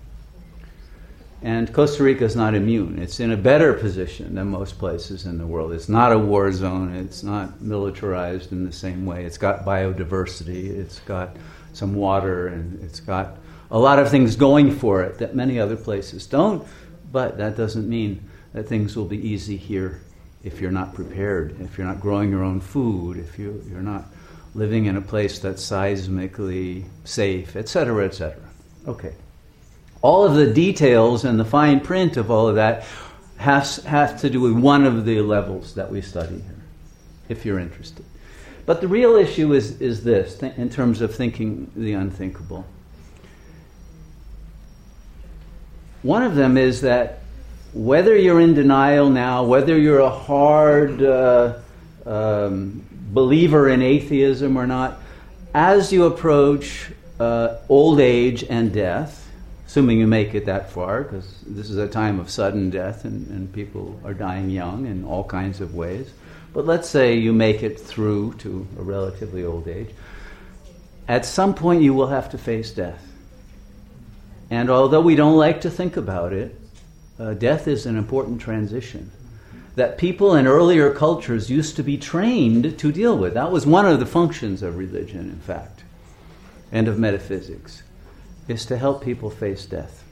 And 1.41 1.73
Costa 1.73 2.03
Rica 2.03 2.25
is 2.25 2.35
not 2.35 2.55
immune. 2.55 2.99
It's 2.99 3.21
in 3.21 3.31
a 3.31 3.37
better 3.37 3.73
position 3.73 4.35
than 4.35 4.49
most 4.49 4.79
places 4.79 5.27
in 5.27 5.38
the 5.38 5.47
world. 5.47 5.73
It's 5.73 5.88
not 5.88 6.12
a 6.12 6.19
war 6.19 6.50
zone. 6.50 6.97
It's 6.97 7.23
not 7.23 7.61
militarized 7.61 8.50
in 8.50 8.65
the 8.65 8.73
same 8.73 9.07
way. 9.07 9.25
It's 9.25 9.38
got 9.38 9.65
biodiversity. 9.65 10.67
It's 10.71 10.99
got 11.00 11.37
some 11.75 11.95
water, 11.95 12.49
and 12.49 12.83
it's 12.83 12.99
got 12.99 13.37
a 13.71 13.79
lot 13.79 14.00
of 14.00 14.11
things 14.11 14.35
going 14.35 14.77
for 14.77 15.03
it 15.05 15.19
that 15.19 15.37
many 15.37 15.61
other 15.61 15.77
places 15.77 16.27
don't. 16.27 16.67
But 17.12 17.38
that 17.38 17.57
doesn't 17.57 17.88
mean 17.88 18.29
that 18.53 18.67
things 18.67 18.97
will 18.97 19.05
be 19.05 19.25
easy 19.25 19.57
here 19.57 20.00
if 20.49 20.62
you're 20.62 20.71
not 20.71 20.95
prepared, 20.95 21.61
if 21.61 21.76
you're 21.76 21.87
not 21.87 22.00
growing 22.00 22.31
your 22.31 22.43
own 22.43 22.59
food, 22.59 23.19
if 23.19 23.38
you, 23.38 23.62
you're 23.71 23.83
not 23.83 24.07
living 24.55 24.87
in 24.87 24.97
a 24.97 25.00
place 25.00 25.38
that's 25.38 25.62
seismically 25.62 26.85
safe, 27.05 27.55
etc., 27.55 28.07
etc. 28.07 28.40
Okay. 28.87 29.14
All 30.00 30.25
of 30.25 30.37
the 30.37 30.47
details 30.50 31.26
and 31.26 31.38
the 31.38 31.45
fine 31.45 31.81
print 31.81 32.17
of 32.17 32.31
all 32.31 32.49
of 32.49 32.55
that 32.55 32.87
has, 33.37 33.76
has 33.85 34.19
to 34.23 34.31
do 34.31 34.40
with 34.40 34.52
one 34.52 34.87
of 34.87 35.05
the 35.05 35.21
levels 35.21 35.75
that 35.75 35.90
we 35.90 36.00
study 36.00 36.37
here, 36.40 36.62
if 37.28 37.45
you're 37.45 37.59
interested. 37.59 38.07
But 38.64 38.81
the 38.81 38.88
real 38.88 39.17
issue 39.17 39.52
is, 39.52 39.78
is 39.83 40.02
this 40.02 40.38
th- 40.38 40.57
in 40.57 40.71
terms 40.71 41.02
of 41.02 41.14
thinking 41.14 41.71
the 41.76 41.93
unthinkable. 41.93 42.64
One 46.02 46.23
of 46.23 46.37
them 46.37 46.57
is 46.57 46.81
that 46.81 47.21
whether 47.73 48.17
you're 48.17 48.41
in 48.41 48.55
denial 48.55 49.11
now, 49.11 49.45
whether 49.45 49.79
you're 49.79 50.01
a 50.01 50.11
hard 50.11 51.03
uh, 51.03 51.59
um, 52.07 52.85
believer 53.13 53.69
in 53.69 53.83
atheism 53.83 54.57
or 54.57 54.67
not, 54.67 55.01
as 55.55 55.93
you 55.93 56.07
approach 56.07 56.91
uh, 57.21 57.57
old 57.69 58.01
age 58.01 58.45
and 58.45 58.73
death, 58.73 59.29
assuming 59.67 59.99
you 59.99 60.07
make 60.07 60.35
it 60.35 60.47
that 60.47 60.71
far, 60.71 61.03
because 61.03 61.41
this 61.47 61.69
is 61.69 61.77
a 61.77 61.89
time 61.89 62.19
of 62.19 62.31
sudden 62.31 62.71
death 62.71 63.05
and, 63.05 63.27
and 63.29 63.53
people 63.53 64.01
are 64.05 64.15
dying 64.15 64.49
young 64.49 64.87
in 64.87 65.05
all 65.05 65.25
kinds 65.25 65.61
of 65.61 65.75
ways. 65.75 66.11
But 66.55 66.65
let's 66.67 66.89
say 66.89 67.15
you 67.15 67.33
make 67.33 67.63
it 67.63 67.79
through 67.79 68.35
to 68.39 68.67
a 68.79 68.83
relatively 68.83 69.45
old 69.45 69.69
age. 69.69 69.91
At 71.07 71.25
some 71.25 71.55
point, 71.55 71.83
you 71.83 71.95
will 71.95 72.09
have 72.09 72.31
to 72.31 72.39
face 72.39 72.71
death. 72.71 73.05
And 74.51 74.71
although 74.71 75.01
we 75.01 75.15
don't 75.15 75.37
like 75.37 75.63
to 75.63 75.71
think 75.71 75.97
about 75.97 76.33
it, 76.33 76.58
uh, 77.19 77.35
death 77.35 77.67
is 77.67 77.87
an 77.87 77.97
important 77.97 78.41
transition 78.41 79.11
that 79.75 79.97
people 79.97 80.35
in 80.35 80.47
earlier 80.47 80.93
cultures 80.93 81.49
used 81.49 81.77
to 81.77 81.85
be 81.85 81.97
trained 81.97 82.77
to 82.79 82.91
deal 82.91 83.17
with. 83.17 83.35
That 83.35 83.53
was 83.53 83.65
one 83.65 83.87
of 83.87 84.01
the 84.01 84.07
functions 84.07 84.63
of 84.63 84.77
religion, 84.77 85.31
in 85.31 85.39
fact, 85.39 85.85
and 86.73 86.89
of 86.89 86.99
metaphysics, 86.99 87.85
is 88.49 88.67
to 88.67 88.77
help 88.77 89.05
people 89.05 89.31
face 89.31 89.67
death. 89.67 90.03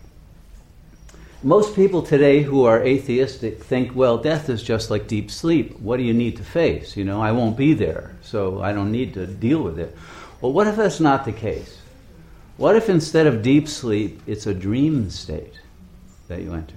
Most 1.43 1.75
people 1.75 2.03
today 2.03 2.43
who 2.43 2.65
are 2.65 2.83
atheistic 2.83 3.63
think, 3.63 3.95
well, 3.95 4.19
death 4.19 4.49
is 4.49 4.63
just 4.63 4.89
like 4.89 5.09
deep 5.09 5.31
sleep. 5.31 5.79
What 5.81 5.97
do 5.97 6.05
you 6.05 6.15
need 6.15 6.37
to 6.37 6.45
face? 6.45 6.97
You 6.97 7.05
know, 7.05 7.21
I 7.21 7.33
won't 7.33 7.57
be 7.57 7.75
there, 7.75 8.17
so 8.23 8.63
I 8.63 8.73
don't 8.73 8.93
need 8.93 9.15
to 9.15 9.27
deal 9.27 9.63
with 9.63 9.79
it. 9.79 9.97
Well, 10.41 10.53
what 10.53 10.69
if 10.69 10.77
that's 10.77 11.01
not 11.01 11.25
the 11.25 11.33
case? 11.33 11.79
What 12.57 12.77
if 12.77 12.89
instead 12.89 13.27
of 13.27 13.43
deep 13.43 13.69
sleep, 13.69 14.23
it's 14.27 14.47
a 14.47 14.55
dream 14.55 15.11
state 15.11 15.61
that 16.29 16.41
you 16.41 16.55
enter? 16.55 16.77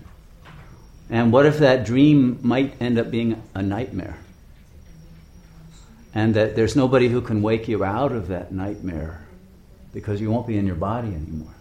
And 1.09 1.31
what 1.31 1.45
if 1.45 1.59
that 1.59 1.85
dream 1.85 2.39
might 2.41 2.79
end 2.81 2.99
up 2.99 3.09
being 3.09 3.41
a 3.55 3.61
nightmare? 3.61 4.17
And 6.13 6.35
that 6.35 6.55
there's 6.55 6.75
nobody 6.75 7.07
who 7.07 7.21
can 7.21 7.41
wake 7.41 7.67
you 7.67 7.83
out 7.83 8.11
of 8.11 8.27
that 8.27 8.51
nightmare 8.51 9.25
because 9.93 10.21
you 10.21 10.29
won't 10.29 10.47
be 10.47 10.57
in 10.57 10.65
your 10.65 10.75
body 10.75 11.07
anymore. 11.07 11.55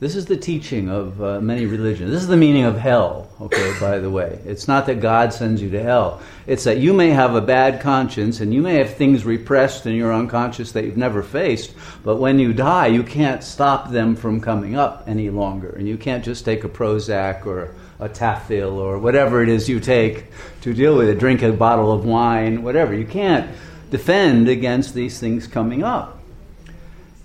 This 0.00 0.14
is 0.14 0.26
the 0.26 0.36
teaching 0.36 0.88
of 0.88 1.20
uh, 1.20 1.40
many 1.40 1.66
religions. 1.66 2.12
This 2.12 2.22
is 2.22 2.28
the 2.28 2.36
meaning 2.36 2.64
of 2.64 2.78
hell, 2.78 3.28
okay, 3.40 3.74
by 3.80 3.98
the 3.98 4.08
way. 4.08 4.38
It's 4.46 4.68
not 4.68 4.86
that 4.86 5.00
God 5.00 5.32
sends 5.32 5.60
you 5.60 5.70
to 5.70 5.82
hell. 5.82 6.22
It's 6.46 6.62
that 6.64 6.78
you 6.78 6.92
may 6.92 7.10
have 7.10 7.34
a 7.34 7.40
bad 7.40 7.80
conscience 7.80 8.38
and 8.38 8.54
you 8.54 8.62
may 8.62 8.74
have 8.74 8.94
things 8.94 9.24
repressed 9.24 9.86
in 9.86 9.96
your 9.96 10.14
unconscious 10.14 10.70
that 10.72 10.84
you've 10.84 10.96
never 10.96 11.24
faced, 11.24 11.74
but 12.04 12.18
when 12.18 12.38
you 12.38 12.52
die, 12.52 12.86
you 12.86 13.02
can't 13.02 13.42
stop 13.42 13.90
them 13.90 14.14
from 14.14 14.40
coming 14.40 14.76
up 14.76 15.02
any 15.08 15.30
longer. 15.30 15.70
And 15.70 15.88
you 15.88 15.96
can't 15.96 16.24
just 16.24 16.44
take 16.44 16.62
a 16.62 16.68
Prozac 16.68 17.44
or 17.44 17.62
a 17.62 17.74
A 18.00 18.08
tafil 18.08 18.72
or 18.72 18.98
whatever 18.98 19.42
it 19.42 19.48
is 19.48 19.68
you 19.68 19.80
take 19.80 20.26
to 20.60 20.72
deal 20.72 20.96
with 20.96 21.08
it, 21.08 21.18
drink 21.18 21.42
a 21.42 21.52
bottle 21.52 21.90
of 21.90 22.04
wine, 22.04 22.62
whatever. 22.62 22.94
You 22.94 23.06
can't 23.06 23.50
defend 23.90 24.48
against 24.48 24.94
these 24.94 25.18
things 25.18 25.46
coming 25.46 25.82
up. 25.82 26.18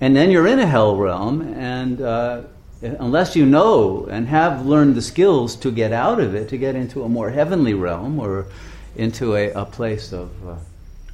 And 0.02 0.16
then 0.16 0.32
you're 0.32 0.48
in 0.48 0.60
a 0.60 0.66
hell 0.66 0.98
realm, 0.98 1.42
and 1.54 2.02
uh, 2.02 2.42
unless 2.82 3.36
you 3.36 3.46
know 3.46 4.06
and 4.08 4.28
have 4.28 4.66
learned 4.66 4.96
the 4.96 5.02
skills 5.02 5.56
to 5.58 5.72
get 5.72 5.94
out 5.94 6.20
of 6.20 6.36
it, 6.36 6.50
to 6.50 6.58
get 6.58 6.76
into 6.76 7.04
a 7.04 7.10
more 7.10 7.30
heavenly 7.30 7.74
realm 7.74 8.20
or 8.20 8.48
into 8.96 9.36
a, 9.36 9.52
a 9.52 9.66
place 9.66 10.12
of, 10.12 10.30
uh, 10.48 10.56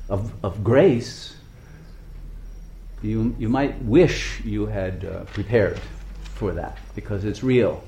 of, 0.09 0.33
of, 0.43 0.63
grace, 0.63 1.35
you, 3.01 3.35
you 3.39 3.47
might 3.47 3.79
wish 3.83 4.41
you 4.43 4.65
had 4.65 5.05
uh, 5.05 5.23
prepared 5.25 5.79
for 6.23 6.53
that 6.53 6.77
because 6.95 7.23
it's 7.25 7.43
real. 7.43 7.83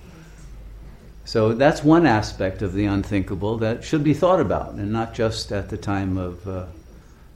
So 1.26 1.54
that's 1.54 1.84
one 1.84 2.06
aspect 2.06 2.62
of 2.62 2.74
the 2.74 2.86
unthinkable 2.86 3.58
that 3.58 3.84
should 3.84 4.04
be 4.04 4.14
thought 4.14 4.40
about, 4.40 4.74
and 4.74 4.92
not 4.92 5.14
just 5.14 5.52
at 5.52 5.70
the 5.70 5.78
time 5.78 6.18
of 6.18 6.48
uh, 6.48 6.66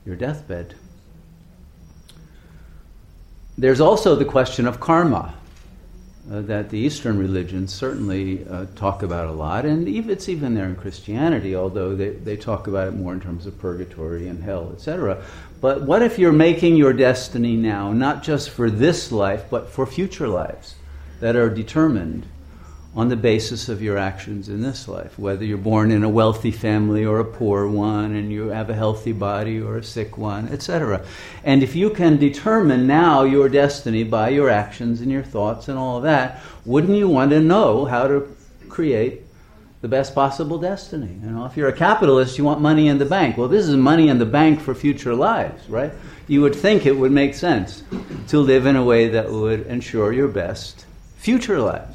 your 0.06 0.16
deathbed. 0.16 0.76
There's 3.58 3.80
also 3.80 4.16
the 4.16 4.26
question 4.26 4.68
of 4.68 4.80
karma. 4.80 5.36
Uh, 6.32 6.42
that 6.42 6.72
the 6.72 6.80
Eastern 6.80 7.20
religions 7.20 7.72
certainly 7.72 8.44
uh, 8.50 8.66
talk 8.76 9.04
about 9.04 9.28
a 9.28 9.32
lot, 9.32 9.64
and 9.64 9.88
even, 9.88 10.10
it's 10.10 10.28
even 10.28 10.56
there 10.56 10.66
in 10.66 10.76
Christianity, 10.76 11.56
although 11.56 11.96
they, 11.96 12.10
they 12.10 12.36
talk 12.36 12.66
about 12.66 12.88
it 12.88 12.96
more 12.96 13.14
in 13.14 13.22
terms 13.22 13.46
of 13.46 13.60
purgatory 13.60 14.28
and 14.28 14.44
hell, 14.44 14.72
etc. 14.74 15.24
But 15.62 15.84
what 15.84 16.02
if 16.02 16.18
you're 16.18 16.32
making 16.32 16.78
your 16.78 16.94
destiny 16.94 17.56
now, 17.56 17.94
not 17.94 18.24
just 18.24 18.50
for 18.50 18.72
this 18.72 19.12
life, 19.12 19.46
but 19.52 19.70
for 19.70 19.86
future 19.86 20.28
lives 20.28 20.74
that 21.20 21.36
are 21.36 21.48
determined 21.48 22.26
on 22.96 23.10
the 23.10 23.16
basis 23.16 23.68
of 23.68 23.82
your 23.82 23.98
actions 23.98 24.48
in 24.48 24.62
this 24.62 24.88
life, 24.88 25.20
whether 25.20 25.44
you're 25.44 25.58
born 25.58 25.92
in 25.92 26.04
a 26.04 26.10
wealthy 26.10 26.52
family 26.52 27.06
or 27.06 27.20
a 27.20 27.26
poor 27.26 27.68
one, 27.68 28.16
and 28.16 28.32
you 28.32 28.48
have 28.48 28.70
a 28.70 28.74
healthy 28.74 29.12
body 29.12 29.60
or 29.60 29.78
a 29.78 29.84
sick 29.84 30.18
one, 30.18 30.48
etc. 30.48 31.06
And 31.44 31.62
if 31.62 31.76
you 31.76 31.90
can 31.90 32.18
determine 32.18 32.88
now 32.88 33.24
your 33.24 33.50
destiny 33.50 34.06
by 34.06 34.30
your 34.30 34.50
actions 34.50 35.02
and 35.02 35.12
your 35.12 35.24
thoughts 35.24 35.68
and 35.68 35.78
all 35.78 36.00
that, 36.02 36.42
wouldn't 36.64 36.98
you 36.98 37.10
want 37.10 37.32
to 37.32 37.42
know 37.42 37.84
how 37.84 38.08
to 38.08 38.34
create 38.70 39.24
the 39.82 39.90
best 39.90 40.16
possible 40.16 40.58
destiny? 40.58 41.20
You 41.22 41.32
know, 41.32 41.46
if 41.46 41.58
you're 41.58 41.68
a 41.68 41.74
capitalist, 41.74 42.38
you 42.38 42.46
want 42.46 42.62
money 42.62 42.88
in 42.88 42.98
the 42.98 43.06
bank. 43.06 43.38
Well, 43.38 43.50
this 43.50 43.68
is 43.68 43.76
money 43.76 44.08
in 44.08 44.20
the 44.20 44.26
bank 44.26 44.62
for 44.62 44.74
future 44.74 45.14
lives, 45.14 45.68
right? 45.70 45.92
You 46.30 46.42
would 46.44 46.56
think 46.56 46.86
it 46.86 46.96
would 46.96 47.12
make 47.12 47.36
sense 47.36 47.84
to 48.30 48.40
live 48.40 48.66
in 48.66 48.78
a 48.78 48.84
way 48.86 49.10
that 49.10 49.30
would 49.30 49.68
ensure 49.68 50.14
your 50.14 50.30
best 50.30 50.86
future 51.18 51.60
lives. 51.60 51.95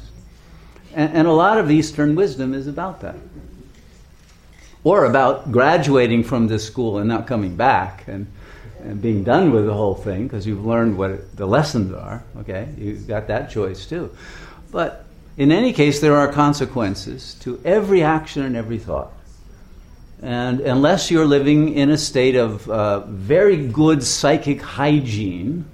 And, 0.93 1.13
and 1.13 1.27
a 1.27 1.31
lot 1.31 1.57
of 1.57 1.71
Eastern 1.71 2.15
wisdom 2.15 2.53
is 2.53 2.67
about 2.67 3.01
that. 3.01 3.15
Or 4.83 5.05
about 5.05 5.51
graduating 5.51 6.23
from 6.23 6.47
this 6.47 6.65
school 6.65 6.97
and 6.97 7.07
not 7.07 7.27
coming 7.27 7.55
back 7.55 8.07
and, 8.07 8.27
and 8.83 9.01
being 9.01 9.23
done 9.23 9.51
with 9.51 9.65
the 9.65 9.73
whole 9.73 9.95
thing 9.95 10.23
because 10.23 10.47
you've 10.47 10.65
learned 10.65 10.97
what 10.97 11.35
the 11.35 11.45
lessons 11.45 11.93
are. 11.93 12.23
Okay, 12.39 12.67
you've 12.77 13.07
got 13.07 13.27
that 13.27 13.51
choice 13.51 13.85
too. 13.85 14.09
But 14.71 15.05
in 15.37 15.51
any 15.51 15.73
case, 15.73 15.99
there 15.99 16.15
are 16.15 16.31
consequences 16.31 17.35
to 17.41 17.61
every 17.63 18.03
action 18.03 18.43
and 18.43 18.55
every 18.55 18.79
thought. 18.79 19.13
And 20.21 20.59
unless 20.61 21.09
you're 21.09 21.25
living 21.25 21.73
in 21.73 21.89
a 21.89 21.97
state 21.97 22.35
of 22.35 22.69
uh, 22.69 22.99
very 23.07 23.67
good 23.67 24.03
psychic 24.03 24.61
hygiene 24.61 25.65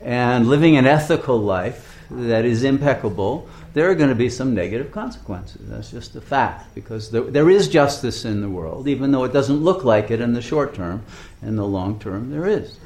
and 0.00 0.46
living 0.48 0.76
an 0.76 0.86
ethical 0.86 1.38
life 1.38 2.00
that 2.10 2.44
is 2.44 2.62
impeccable, 2.62 3.48
there 3.76 3.90
are 3.90 3.94
going 3.94 4.08
to 4.08 4.14
be 4.14 4.30
some 4.30 4.54
negative 4.54 4.90
consequences. 4.90 5.68
That's 5.68 5.90
just 5.90 6.16
a 6.16 6.20
fact 6.22 6.74
because 6.74 7.10
there, 7.10 7.24
there 7.24 7.50
is 7.50 7.68
justice 7.68 8.24
in 8.24 8.40
the 8.40 8.48
world, 8.48 8.88
even 8.88 9.12
though 9.12 9.24
it 9.24 9.34
doesn't 9.34 9.62
look 9.62 9.84
like 9.84 10.10
it 10.10 10.18
in 10.18 10.32
the 10.32 10.40
short 10.40 10.74
term. 10.74 11.04
In 11.42 11.56
the 11.56 11.66
long 11.66 12.00
term, 12.00 12.30
there 12.30 12.46
is. 12.46 12.78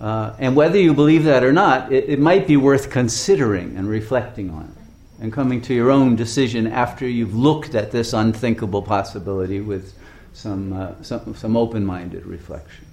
Uh, 0.00 0.34
and 0.38 0.56
whether 0.56 0.78
you 0.78 0.94
believe 0.94 1.24
that 1.24 1.44
or 1.44 1.52
not, 1.52 1.92
it, 1.92 2.08
it 2.08 2.18
might 2.18 2.46
be 2.46 2.56
worth 2.56 2.88
considering 2.88 3.76
and 3.76 3.86
reflecting 3.86 4.48
on 4.48 4.64
it 4.64 5.22
and 5.22 5.30
coming 5.30 5.60
to 5.60 5.74
your 5.74 5.90
own 5.90 6.16
decision 6.16 6.66
after 6.66 7.06
you've 7.06 7.36
looked 7.36 7.74
at 7.74 7.92
this 7.92 8.14
unthinkable 8.14 8.80
possibility 8.80 9.60
with 9.60 9.92
some, 10.32 10.72
uh, 10.72 10.92
some, 11.02 11.34
some 11.34 11.54
open 11.54 11.84
minded 11.84 12.24
reflection. 12.24 12.85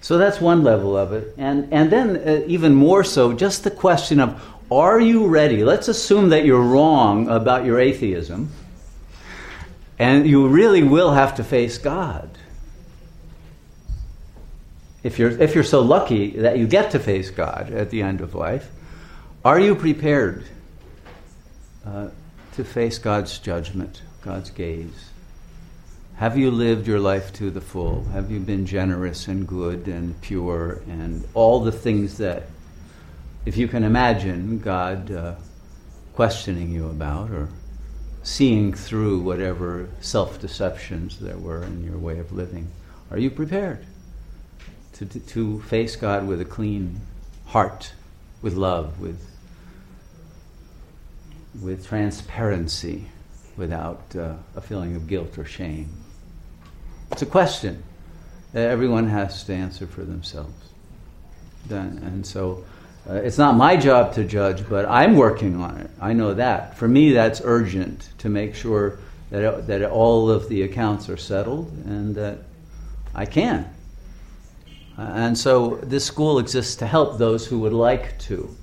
So 0.00 0.16
that's 0.16 0.40
one 0.40 0.64
level 0.64 0.96
of 0.96 1.12
it. 1.12 1.34
And, 1.36 1.72
and 1.72 1.90
then, 1.90 2.16
uh, 2.16 2.42
even 2.46 2.74
more 2.74 3.04
so, 3.04 3.32
just 3.32 3.64
the 3.64 3.70
question 3.70 4.20
of 4.20 4.42
are 4.70 5.00
you 5.00 5.26
ready? 5.26 5.64
Let's 5.64 5.88
assume 5.88 6.28
that 6.28 6.44
you're 6.44 6.62
wrong 6.62 7.28
about 7.28 7.64
your 7.64 7.80
atheism, 7.80 8.50
and 9.98 10.26
you 10.26 10.46
really 10.46 10.84
will 10.84 11.10
have 11.10 11.34
to 11.36 11.44
face 11.44 11.76
God. 11.76 12.30
If 15.02 15.18
you're, 15.18 15.30
if 15.30 15.54
you're 15.54 15.64
so 15.64 15.80
lucky 15.80 16.30
that 16.38 16.58
you 16.58 16.68
get 16.68 16.92
to 16.92 16.98
face 16.98 17.30
God 17.30 17.72
at 17.72 17.90
the 17.90 18.02
end 18.02 18.20
of 18.20 18.34
life, 18.34 18.70
are 19.44 19.58
you 19.58 19.74
prepared 19.74 20.44
uh, 21.84 22.08
to 22.52 22.64
face 22.64 22.98
God's 22.98 23.38
judgment, 23.38 24.02
God's 24.22 24.50
gaze? 24.50 25.09
Have 26.20 26.36
you 26.36 26.50
lived 26.50 26.86
your 26.86 27.00
life 27.00 27.32
to 27.34 27.50
the 27.50 27.62
full? 27.62 28.04
Have 28.12 28.30
you 28.30 28.40
been 28.40 28.66
generous 28.66 29.26
and 29.26 29.48
good 29.48 29.88
and 29.88 30.20
pure 30.20 30.82
and 30.86 31.26
all 31.32 31.60
the 31.60 31.72
things 31.72 32.18
that, 32.18 32.42
if 33.46 33.56
you 33.56 33.66
can 33.66 33.84
imagine 33.84 34.58
God 34.58 35.10
uh, 35.10 35.34
questioning 36.12 36.72
you 36.72 36.90
about 36.90 37.30
or 37.30 37.48
seeing 38.22 38.74
through 38.74 39.20
whatever 39.20 39.88
self 40.02 40.38
deceptions 40.42 41.18
there 41.20 41.38
were 41.38 41.64
in 41.64 41.82
your 41.82 41.96
way 41.96 42.18
of 42.18 42.32
living? 42.32 42.70
Are 43.10 43.16
you 43.16 43.30
prepared 43.30 43.86
to, 44.96 45.06
to, 45.06 45.20
to 45.20 45.62
face 45.62 45.96
God 45.96 46.26
with 46.26 46.42
a 46.42 46.44
clean 46.44 47.00
heart, 47.46 47.94
with 48.42 48.56
love, 48.56 49.00
with, 49.00 49.26
with 51.62 51.86
transparency, 51.86 53.06
without 53.56 54.14
uh, 54.14 54.34
a 54.54 54.60
feeling 54.60 54.94
of 54.96 55.06
guilt 55.06 55.38
or 55.38 55.46
shame? 55.46 55.88
It's 57.12 57.22
a 57.22 57.26
question 57.26 57.82
that 58.52 58.68
everyone 58.68 59.08
has 59.08 59.44
to 59.44 59.54
answer 59.54 59.86
for 59.86 60.02
themselves. 60.02 60.52
And 61.68 62.26
so 62.26 62.64
uh, 63.08 63.14
it's 63.14 63.38
not 63.38 63.56
my 63.56 63.76
job 63.76 64.14
to 64.14 64.24
judge, 64.24 64.68
but 64.68 64.86
I'm 64.86 65.16
working 65.16 65.56
on 65.56 65.78
it. 65.78 65.90
I 66.00 66.12
know 66.12 66.34
that. 66.34 66.76
For 66.76 66.88
me, 66.88 67.12
that's 67.12 67.40
urgent 67.44 68.10
to 68.18 68.28
make 68.28 68.54
sure 68.54 68.98
that, 69.30 69.42
it, 69.42 69.66
that 69.66 69.84
all 69.84 70.30
of 70.30 70.48
the 70.48 70.62
accounts 70.62 71.08
are 71.08 71.16
settled 71.16 71.70
and 71.86 72.14
that 72.16 72.38
I 73.14 73.26
can. 73.26 73.72
Uh, 74.98 75.02
and 75.02 75.38
so 75.38 75.76
this 75.82 76.04
school 76.04 76.38
exists 76.38 76.76
to 76.76 76.86
help 76.86 77.18
those 77.18 77.46
who 77.46 77.60
would 77.60 77.72
like 77.72 78.18
to 78.20 78.54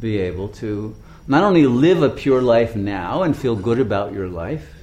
be 0.00 0.18
able 0.18 0.48
to 0.48 0.94
not 1.26 1.42
only 1.42 1.66
live 1.66 2.02
a 2.02 2.08
pure 2.08 2.40
life 2.40 2.74
now 2.74 3.22
and 3.22 3.36
feel 3.36 3.54
good 3.54 3.80
about 3.80 4.12
your 4.12 4.28
life, 4.28 4.77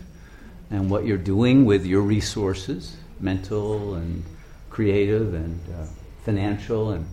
and 0.71 0.89
what 0.89 1.05
you're 1.05 1.17
doing 1.17 1.65
with 1.65 1.85
your 1.85 2.01
resources, 2.01 2.97
mental 3.19 3.95
and 3.95 4.23
creative 4.69 5.33
and 5.33 5.59
uh, 5.73 5.85
financial 6.23 6.91
and 6.91 7.05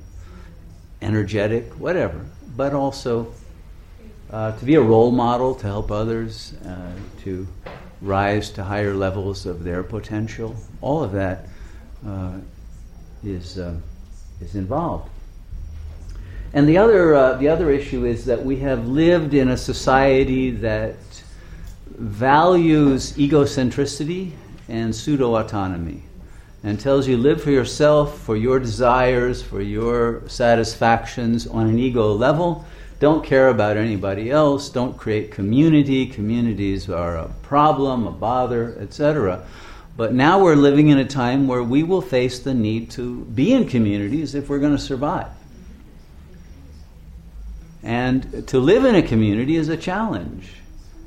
energetic, 1.00 1.64
whatever, 1.78 2.24
but 2.56 2.72
also 2.72 3.32
uh, 4.30 4.56
to 4.58 4.64
be 4.64 4.76
a 4.76 4.80
role 4.80 5.10
model, 5.10 5.54
to 5.54 5.66
help 5.66 5.90
others, 5.90 6.54
uh, 6.66 6.92
to 7.22 7.46
rise 8.00 8.50
to 8.50 8.64
higher 8.64 8.94
levels 8.94 9.46
of 9.46 9.62
their 9.62 9.82
potential. 9.82 10.56
All 10.80 11.04
of 11.04 11.12
that 11.12 11.46
uh, 12.06 12.38
is 13.22 13.58
uh, 13.58 13.74
is 14.40 14.54
involved. 14.54 15.08
And 16.54 16.68
the 16.68 16.78
other 16.78 17.14
uh, 17.14 17.34
the 17.34 17.48
other 17.48 17.70
issue 17.70 18.04
is 18.04 18.24
that 18.24 18.44
we 18.44 18.56
have 18.58 18.86
lived 18.88 19.34
in 19.34 19.50
a 19.50 19.56
society 19.56 20.50
that 20.50 20.96
values 21.98 23.12
egocentricity 23.14 24.32
and 24.68 24.94
pseudo 24.94 25.36
autonomy 25.36 26.02
and 26.64 26.78
tells 26.78 27.08
you 27.08 27.16
live 27.16 27.42
for 27.42 27.50
yourself, 27.50 28.20
for 28.20 28.36
your 28.36 28.60
desires, 28.60 29.42
for 29.42 29.60
your 29.60 30.26
satisfactions 30.28 31.46
on 31.46 31.66
an 31.66 31.78
ego 31.78 32.12
level. 32.12 32.64
Don't 33.00 33.24
care 33.24 33.48
about 33.48 33.76
anybody 33.76 34.30
else. 34.30 34.68
Don't 34.68 34.96
create 34.96 35.32
community. 35.32 36.06
Communities 36.06 36.88
are 36.88 37.16
a 37.16 37.28
problem, 37.42 38.06
a 38.06 38.12
bother, 38.12 38.76
etc. 38.78 39.44
But 39.96 40.14
now 40.14 40.42
we're 40.42 40.54
living 40.54 40.88
in 40.88 40.98
a 40.98 41.04
time 41.04 41.48
where 41.48 41.64
we 41.64 41.82
will 41.82 42.00
face 42.00 42.38
the 42.38 42.54
need 42.54 42.92
to 42.92 43.24
be 43.24 43.52
in 43.52 43.68
communities 43.68 44.36
if 44.36 44.48
we're 44.48 44.60
going 44.60 44.76
to 44.76 44.82
survive. 44.82 45.30
And 47.82 48.46
to 48.48 48.60
live 48.60 48.84
in 48.84 48.94
a 48.94 49.02
community 49.02 49.56
is 49.56 49.68
a 49.68 49.76
challenge. 49.76 50.48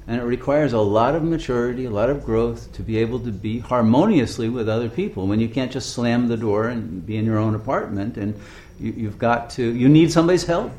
And 0.08 0.22
it 0.22 0.24
requires 0.24 0.74
a 0.74 0.80
lot 0.80 1.16
of 1.16 1.24
maturity, 1.24 1.86
a 1.86 1.90
lot 1.90 2.12
of 2.12 2.24
growth 2.24 2.72
to 2.74 2.84
be 2.84 2.98
able 3.00 3.20
to 3.22 3.32
be 3.32 3.60
harmoniously 3.60 4.50
with 4.50 4.70
other 4.70 4.88
people. 4.88 5.26
When 5.26 5.40
you 5.40 5.50
can't 5.50 5.72
just 5.72 5.92
slam 5.92 6.28
the 6.28 6.38
door 6.38 6.68
and 6.68 7.04
be 7.04 7.18
in 7.18 7.26
your 7.26 7.40
own 7.40 7.56
apartment, 7.56 8.18
and 8.18 8.40
you, 8.80 9.06
have 9.06 9.18
got 9.18 9.50
to, 9.52 9.64
you 9.64 9.90
need 9.90 10.12
somebody's 10.12 10.46
help. 10.46 10.72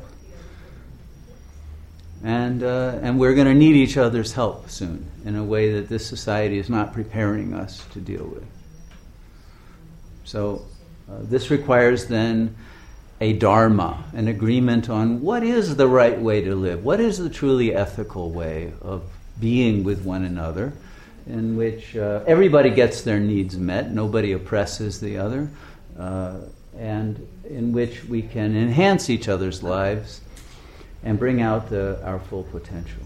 And, 2.23 2.63
uh, 2.63 2.99
and 3.01 3.19
we're 3.19 3.35
going 3.35 3.47
to 3.47 3.53
need 3.53 3.75
each 3.75 3.97
other's 3.97 4.31
help 4.31 4.69
soon 4.69 5.05
in 5.25 5.35
a 5.35 5.43
way 5.43 5.73
that 5.73 5.89
this 5.89 6.05
society 6.05 6.57
is 6.57 6.69
not 6.69 6.93
preparing 6.93 7.53
us 7.53 7.85
to 7.93 7.99
deal 7.99 8.25
with. 8.25 8.45
So, 10.23 10.65
uh, 11.09 11.19
this 11.21 11.51
requires 11.51 12.07
then 12.07 12.55
a 13.21 13.33
dharma, 13.33 14.03
an 14.13 14.27
agreement 14.27 14.89
on 14.89 15.21
what 15.21 15.43
is 15.43 15.75
the 15.75 15.87
right 15.87 16.19
way 16.19 16.41
to 16.41 16.55
live, 16.55 16.83
what 16.83 16.99
is 16.99 17.17
the 17.17 17.29
truly 17.29 17.73
ethical 17.73 18.31
way 18.31 18.73
of 18.81 19.03
being 19.39 19.83
with 19.83 20.03
one 20.03 20.23
another, 20.23 20.73
in 21.27 21.57
which 21.57 21.95
uh, 21.95 22.23
everybody 22.25 22.69
gets 22.69 23.01
their 23.01 23.19
needs 23.19 23.57
met, 23.57 23.91
nobody 23.91 24.31
oppresses 24.31 24.99
the 24.99 25.17
other, 25.17 25.49
uh, 25.99 26.37
and 26.77 27.27
in 27.49 27.73
which 27.73 28.03
we 28.05 28.21
can 28.21 28.55
enhance 28.55 29.09
each 29.09 29.27
other's 29.27 29.63
lives 29.63 30.21
and 31.03 31.19
bring 31.19 31.41
out 31.41 31.69
the, 31.69 31.99
our 32.03 32.19
full 32.19 32.43
potential. 32.43 33.03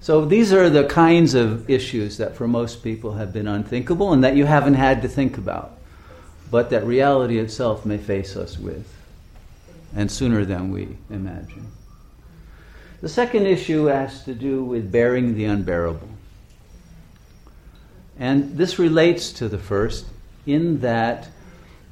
So 0.00 0.26
these 0.26 0.52
are 0.52 0.68
the 0.68 0.84
kinds 0.84 1.34
of 1.34 1.68
issues 1.70 2.18
that 2.18 2.36
for 2.36 2.46
most 2.46 2.82
people 2.82 3.12
have 3.12 3.32
been 3.32 3.48
unthinkable 3.48 4.12
and 4.12 4.22
that 4.22 4.36
you 4.36 4.44
haven't 4.44 4.74
had 4.74 5.00
to 5.02 5.08
think 5.08 5.38
about, 5.38 5.78
but 6.50 6.68
that 6.70 6.84
reality 6.84 7.38
itself 7.38 7.86
may 7.86 7.96
face 7.96 8.36
us 8.36 8.58
with, 8.58 8.86
and 9.96 10.10
sooner 10.12 10.44
than 10.44 10.70
we 10.70 10.98
imagine. 11.08 11.66
The 13.04 13.10
second 13.10 13.44
issue 13.46 13.84
has 13.84 14.24
to 14.24 14.34
do 14.34 14.64
with 14.64 14.90
bearing 14.90 15.34
the 15.34 15.44
unbearable. 15.44 16.08
And 18.18 18.56
this 18.56 18.78
relates 18.78 19.30
to 19.34 19.46
the 19.46 19.58
first 19.58 20.06
in 20.46 20.80
that 20.80 21.28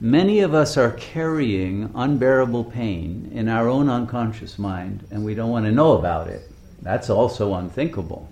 Many 0.05 0.40
of 0.40 0.53
us 0.53 0.77
are 0.77 0.90
carrying 0.90 1.88
unbearable 1.94 2.64
pain 2.64 3.31
in 3.33 3.48
our 3.48 3.68
own 3.68 3.88
unconscious 3.88 4.59
mind, 4.59 5.07
and 5.12 5.25
we 5.25 5.37
don't 5.37 5.51
want 5.51 5.64
to 5.64 5.70
know 5.70 5.92
about 5.92 6.27
it. 6.27 6.51
That's 6.83 7.09
also 7.09 7.55
unthinkable. 7.55 8.29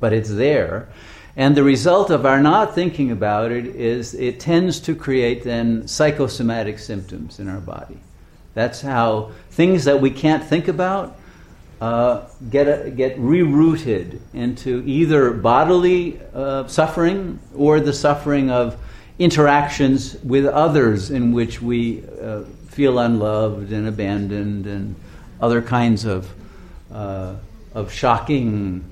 But 0.00 0.14
it's 0.14 0.30
there. 0.30 0.88
And 1.36 1.54
the 1.54 1.64
result 1.64 2.08
of 2.08 2.24
our 2.24 2.40
not 2.40 2.74
thinking 2.74 3.10
about 3.10 3.52
it 3.52 3.66
is 3.66 4.14
it 4.14 4.40
tends 4.40 4.80
to 4.80 4.94
create 4.94 5.44
then 5.44 5.86
psychosomatic 5.86 6.78
symptoms 6.78 7.38
in 7.38 7.46
our 7.46 7.60
body. 7.60 8.00
That's 8.54 8.80
how 8.80 9.32
things 9.50 9.84
that 9.84 10.00
we 10.00 10.10
can't 10.10 10.42
think 10.42 10.66
about 10.66 11.18
uh, 11.82 12.28
get, 12.48 12.68
a, 12.68 12.90
get 12.92 13.18
rerouted 13.18 14.20
into 14.34 14.84
either 14.86 15.32
bodily 15.32 16.20
uh, 16.32 16.64
suffering 16.68 17.40
or 17.56 17.80
the 17.80 17.92
suffering 17.92 18.52
of 18.52 18.76
interactions 19.18 20.14
with 20.22 20.46
others 20.46 21.10
in 21.10 21.32
which 21.32 21.60
we 21.60 22.04
uh, 22.22 22.42
feel 22.68 23.00
unloved 23.00 23.72
and 23.72 23.88
abandoned 23.88 24.64
and 24.64 24.94
other 25.40 25.60
kinds 25.60 26.04
of, 26.04 26.32
uh, 26.92 27.34
of 27.74 27.92
shocking 27.92 28.84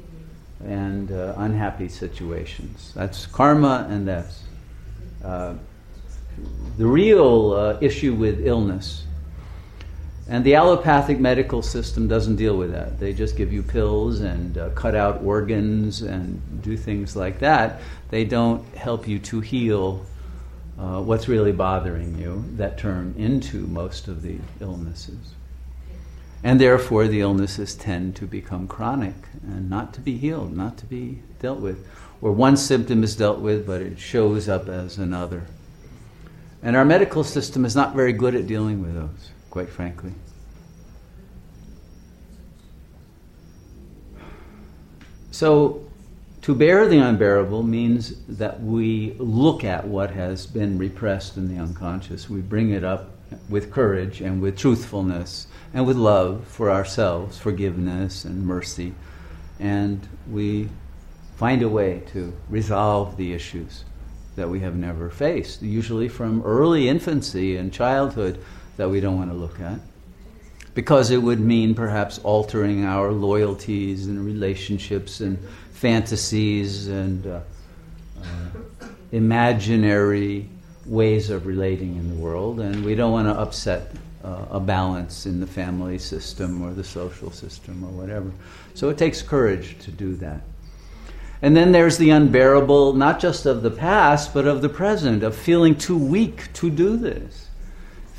and 0.64 1.12
uh, 1.12 1.34
unhappy 1.36 1.88
situations. 1.88 2.90
That's 2.96 3.24
karma, 3.24 3.86
and 3.88 4.08
that's 4.08 4.42
the 5.22 5.56
real 6.76 7.78
issue 7.80 8.14
with 8.14 8.44
illness 8.44 9.04
and 10.30 10.44
the 10.44 10.54
allopathic 10.54 11.18
medical 11.18 11.60
system 11.60 12.06
doesn't 12.06 12.36
deal 12.36 12.56
with 12.56 12.70
that. 12.70 13.00
They 13.00 13.12
just 13.12 13.36
give 13.36 13.52
you 13.52 13.64
pills 13.64 14.20
and 14.20 14.56
uh, 14.56 14.70
cut 14.70 14.94
out 14.94 15.24
organs 15.24 16.02
and 16.02 16.62
do 16.62 16.76
things 16.76 17.16
like 17.16 17.40
that. 17.40 17.80
They 18.10 18.24
don't 18.24 18.64
help 18.76 19.08
you 19.08 19.18
to 19.18 19.40
heal 19.40 20.06
uh, 20.78 21.02
what's 21.02 21.26
really 21.26 21.50
bothering 21.50 22.16
you 22.16 22.44
that 22.58 22.78
turn 22.78 23.12
into 23.18 23.66
most 23.66 24.06
of 24.06 24.22
the 24.22 24.38
illnesses. 24.60 25.34
And 26.44 26.60
therefore, 26.60 27.08
the 27.08 27.22
illnesses 27.22 27.74
tend 27.74 28.14
to 28.16 28.24
become 28.24 28.68
chronic 28.68 29.16
and 29.42 29.68
not 29.68 29.92
to 29.94 30.00
be 30.00 30.16
healed, 30.16 30.56
not 30.56 30.78
to 30.78 30.86
be 30.86 31.22
dealt 31.40 31.58
with. 31.58 31.84
Or 32.22 32.30
one 32.30 32.56
symptom 32.56 33.02
is 33.02 33.16
dealt 33.16 33.40
with, 33.40 33.66
but 33.66 33.82
it 33.82 33.98
shows 33.98 34.48
up 34.48 34.68
as 34.68 34.96
another. 34.96 35.42
And 36.62 36.76
our 36.76 36.84
medical 36.84 37.24
system 37.24 37.64
is 37.64 37.74
not 37.74 37.96
very 37.96 38.12
good 38.12 38.36
at 38.36 38.46
dealing 38.46 38.80
with 38.80 38.94
those 38.94 39.30
quite 39.50 39.68
frankly. 39.68 40.12
So, 45.30 45.84
to 46.42 46.54
bear 46.54 46.88
the 46.88 46.98
unbearable 46.98 47.62
means 47.62 48.14
that 48.26 48.62
we 48.62 49.14
look 49.18 49.62
at 49.62 49.86
what 49.86 50.10
has 50.10 50.46
been 50.46 50.78
repressed 50.78 51.36
in 51.36 51.54
the 51.54 51.60
unconscious. 51.60 52.30
We 52.30 52.40
bring 52.40 52.70
it 52.70 52.82
up 52.82 53.10
with 53.48 53.70
courage 53.70 54.20
and 54.20 54.40
with 54.40 54.56
truthfulness 54.56 55.46
and 55.74 55.86
with 55.86 55.96
love 55.96 56.46
for 56.46 56.70
ourselves, 56.70 57.38
forgiveness 57.38 58.24
and 58.24 58.44
mercy, 58.44 58.94
and 59.58 60.06
we 60.30 60.68
find 61.36 61.62
a 61.62 61.68
way 61.68 62.02
to 62.12 62.32
resolve 62.48 63.16
the 63.16 63.32
issues 63.32 63.84
that 64.36 64.48
we 64.48 64.60
have 64.60 64.76
never 64.76 65.10
faced, 65.10 65.62
usually 65.62 66.08
from 66.08 66.42
early 66.42 66.88
infancy 66.88 67.56
and 67.56 67.72
childhood 67.72 68.42
that 68.80 68.88
we 68.88 68.98
don't 68.98 69.18
want 69.18 69.30
to 69.30 69.36
look 69.36 69.60
at. 69.60 69.78
Because 70.74 71.10
it 71.10 71.18
would 71.18 71.38
mean 71.38 71.74
perhaps 71.74 72.18
altering 72.20 72.86
our 72.86 73.12
loyalties 73.12 74.06
and 74.06 74.24
relationships 74.24 75.20
and 75.20 75.38
fantasies 75.72 76.88
and 76.88 77.26
uh, 77.26 77.40
uh, 78.22 78.24
imaginary 79.12 80.48
ways 80.86 81.28
of 81.28 81.44
relating 81.44 81.96
in 81.96 82.08
the 82.08 82.14
world, 82.14 82.58
and 82.60 82.82
we 82.82 82.94
don't 82.94 83.12
want 83.12 83.28
to 83.28 83.38
upset 83.38 83.92
uh, 84.24 84.46
a 84.50 84.60
balance 84.60 85.26
in 85.26 85.40
the 85.40 85.46
family 85.46 85.98
system 85.98 86.62
or 86.62 86.72
the 86.72 86.84
social 86.84 87.30
system 87.30 87.84
or 87.84 87.90
whatever. 87.90 88.32
So 88.72 88.88
it 88.88 88.96
takes 88.96 89.20
courage 89.20 89.78
to 89.80 89.90
do 89.90 90.16
that. 90.16 90.40
And 91.42 91.54
then 91.54 91.72
there's 91.72 91.98
the 91.98 92.08
unbearable, 92.10 92.94
not 92.94 93.20
just 93.20 93.44
of 93.44 93.60
the 93.60 93.70
past, 93.70 94.32
but 94.32 94.46
of 94.46 94.62
the 94.62 94.70
present, 94.70 95.22
of 95.22 95.36
feeling 95.36 95.74
too 95.74 95.98
weak 95.98 96.50
to 96.54 96.70
do 96.70 96.96
this 96.96 97.49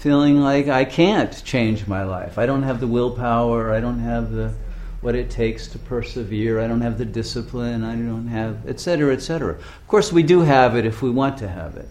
feeling 0.01 0.41
like 0.41 0.67
I 0.67 0.83
can't 0.83 1.43
change 1.45 1.85
my 1.85 2.01
life. 2.03 2.39
I 2.39 2.47
don't 2.47 2.63
have 2.63 2.79
the 2.79 2.87
willpower, 2.87 3.71
I 3.71 3.79
don't 3.79 3.99
have 3.99 4.31
the 4.31 4.51
what 5.01 5.13
it 5.13 5.29
takes 5.29 5.67
to 5.67 5.79
persevere, 5.79 6.59
I 6.59 6.67
don't 6.67 6.81
have 6.81 6.97
the 6.97 7.05
discipline, 7.05 7.83
I 7.83 7.93
don't 7.93 8.27
have 8.27 8.67
etc. 8.67 9.13
etc. 9.13 9.53
Of 9.53 9.87
course 9.87 10.11
we 10.11 10.23
do 10.23 10.39
have 10.41 10.75
it 10.75 10.87
if 10.87 11.03
we 11.03 11.11
want 11.11 11.37
to 11.37 11.47
have 11.47 11.77
it. 11.77 11.87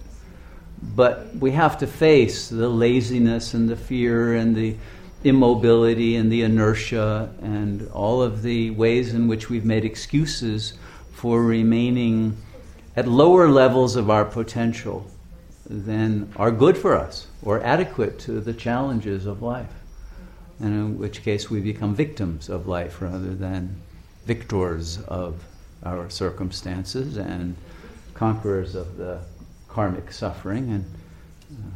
But 0.83 1.37
we 1.37 1.53
have 1.53 1.79
to 1.79 1.87
face 1.87 2.49
the 2.49 2.69
laziness 2.69 3.55
and 3.55 3.69
the 3.69 3.77
fear 3.77 4.35
and 4.35 4.57
the 4.57 4.75
immobility 5.23 6.17
and 6.17 6.33
the 6.33 6.43
inertia 6.43 7.33
and 7.43 7.89
all 7.93 8.23
of 8.23 8.43
the 8.43 8.71
ways 8.71 9.15
in 9.15 9.29
which 9.29 9.49
we've 9.49 9.65
made 9.65 9.85
excuses 9.85 10.73
for 11.13 11.45
remaining 11.45 12.37
at 12.97 13.07
lower 13.07 13.49
levels 13.49 13.95
of 13.95 14.11
our 14.11 14.25
potential 14.25 15.09
than 15.71 16.33
are 16.35 16.51
good 16.51 16.77
for 16.77 16.97
us 16.97 17.29
or 17.43 17.63
adequate 17.63 18.19
to 18.19 18.41
the 18.41 18.53
challenges 18.53 19.25
of 19.25 19.41
life. 19.41 19.73
And 20.59 20.75
in 20.75 20.99
which 20.99 21.23
case 21.23 21.49
we 21.49 21.61
become 21.61 21.95
victims 21.95 22.49
of 22.49 22.67
life 22.67 23.01
rather 23.01 23.33
than 23.33 23.77
victors 24.27 25.01
of 25.03 25.43
our 25.85 26.11
circumstances 26.11 27.17
and 27.17 27.57
conquerors 28.15 28.75
of 28.75 28.97
the 28.97 29.21
karmic 29.69 30.13
suffering 30.13 30.73
and 30.73 30.85
uh, 31.53 31.71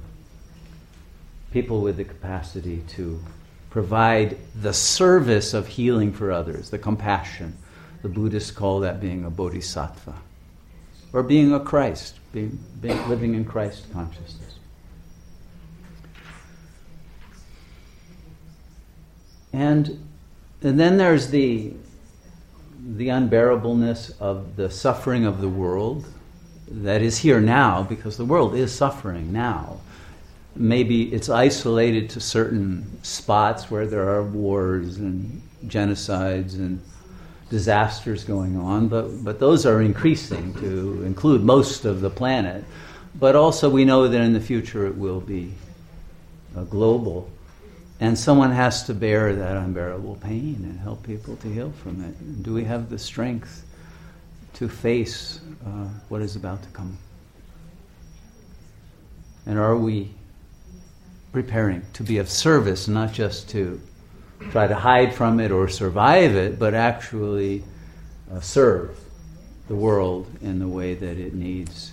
people 1.52 1.80
with 1.80 1.96
the 1.96 2.04
capacity 2.04 2.82
to 2.88 3.22
provide 3.70 4.36
the 4.60 4.72
service 4.72 5.54
of 5.54 5.68
healing 5.68 6.12
for 6.12 6.32
others, 6.32 6.68
the 6.68 6.78
compassion. 6.78 7.56
The 8.02 8.08
Buddhists 8.08 8.50
call 8.50 8.80
that 8.80 9.00
being 9.00 9.24
a 9.24 9.30
bodhisattva 9.30 10.14
or 11.14 11.22
being 11.22 11.54
a 11.54 11.60
Christ, 11.60 12.18
being, 12.32 12.58
being, 12.82 13.08
living 13.08 13.34
in 13.34 13.44
Christ 13.44 13.90
consciousness. 13.92 14.56
And, 19.52 20.04
and 20.60 20.78
then 20.78 20.98
there's 20.98 21.28
the, 21.28 21.72
the 22.96 23.08
unbearableness 23.08 24.20
of 24.20 24.56
the 24.56 24.68
suffering 24.68 25.24
of 25.24 25.40
the 25.40 25.48
world 25.48 26.04
that 26.66 27.00
is 27.00 27.18
here 27.18 27.40
now, 27.40 27.84
because 27.84 28.16
the 28.16 28.24
world 28.24 28.56
is 28.56 28.74
suffering 28.74 29.32
now. 29.32 29.78
Maybe 30.56 31.12
it's 31.14 31.28
isolated 31.28 32.10
to 32.10 32.20
certain 32.20 32.98
spots 33.04 33.70
where 33.70 33.86
there 33.86 34.08
are 34.08 34.24
wars 34.24 34.96
and 34.96 35.40
genocides 35.66 36.54
and 36.54 36.82
disasters 37.50 38.24
going 38.24 38.56
on, 38.56 38.88
but, 38.88 39.22
but 39.24 39.38
those 39.38 39.66
are 39.66 39.80
increasing 39.80 40.54
to 40.54 41.02
include 41.04 41.42
most 41.42 41.84
of 41.84 42.00
the 42.00 42.10
planet. 42.10 42.64
But 43.14 43.36
also, 43.36 43.70
we 43.70 43.84
know 43.84 44.08
that 44.08 44.20
in 44.20 44.32
the 44.32 44.40
future 44.40 44.86
it 44.86 44.96
will 44.96 45.20
be 45.20 45.52
global. 46.70 47.30
And 48.00 48.18
someone 48.18 48.50
has 48.50 48.84
to 48.84 48.94
bear 48.94 49.34
that 49.36 49.56
unbearable 49.56 50.16
pain 50.16 50.58
and 50.64 50.78
help 50.80 51.04
people 51.04 51.36
to 51.36 51.48
heal 51.48 51.72
from 51.82 52.02
it. 52.04 52.42
Do 52.42 52.52
we 52.52 52.64
have 52.64 52.90
the 52.90 52.98
strength 52.98 53.64
to 54.54 54.68
face 54.68 55.40
uh, 55.64 55.88
what 56.08 56.20
is 56.22 56.36
about 56.36 56.62
to 56.62 56.68
come? 56.70 56.98
And 59.46 59.58
are 59.58 59.76
we 59.76 60.10
preparing 61.32 61.82
to 61.92 62.02
be 62.02 62.18
of 62.18 62.28
service, 62.28 62.88
not 62.88 63.12
just 63.12 63.48
to 63.50 63.80
try 64.50 64.66
to 64.66 64.74
hide 64.74 65.14
from 65.14 65.40
it 65.40 65.50
or 65.50 65.68
survive 65.68 66.34
it, 66.34 66.58
but 66.58 66.74
actually 66.74 67.64
uh, 68.32 68.40
serve 68.40 68.98
the 69.68 69.74
world 69.74 70.26
in 70.42 70.58
the 70.58 70.68
way 70.68 70.94
that 70.94 71.18
it 71.18 71.34
needs. 71.34 71.92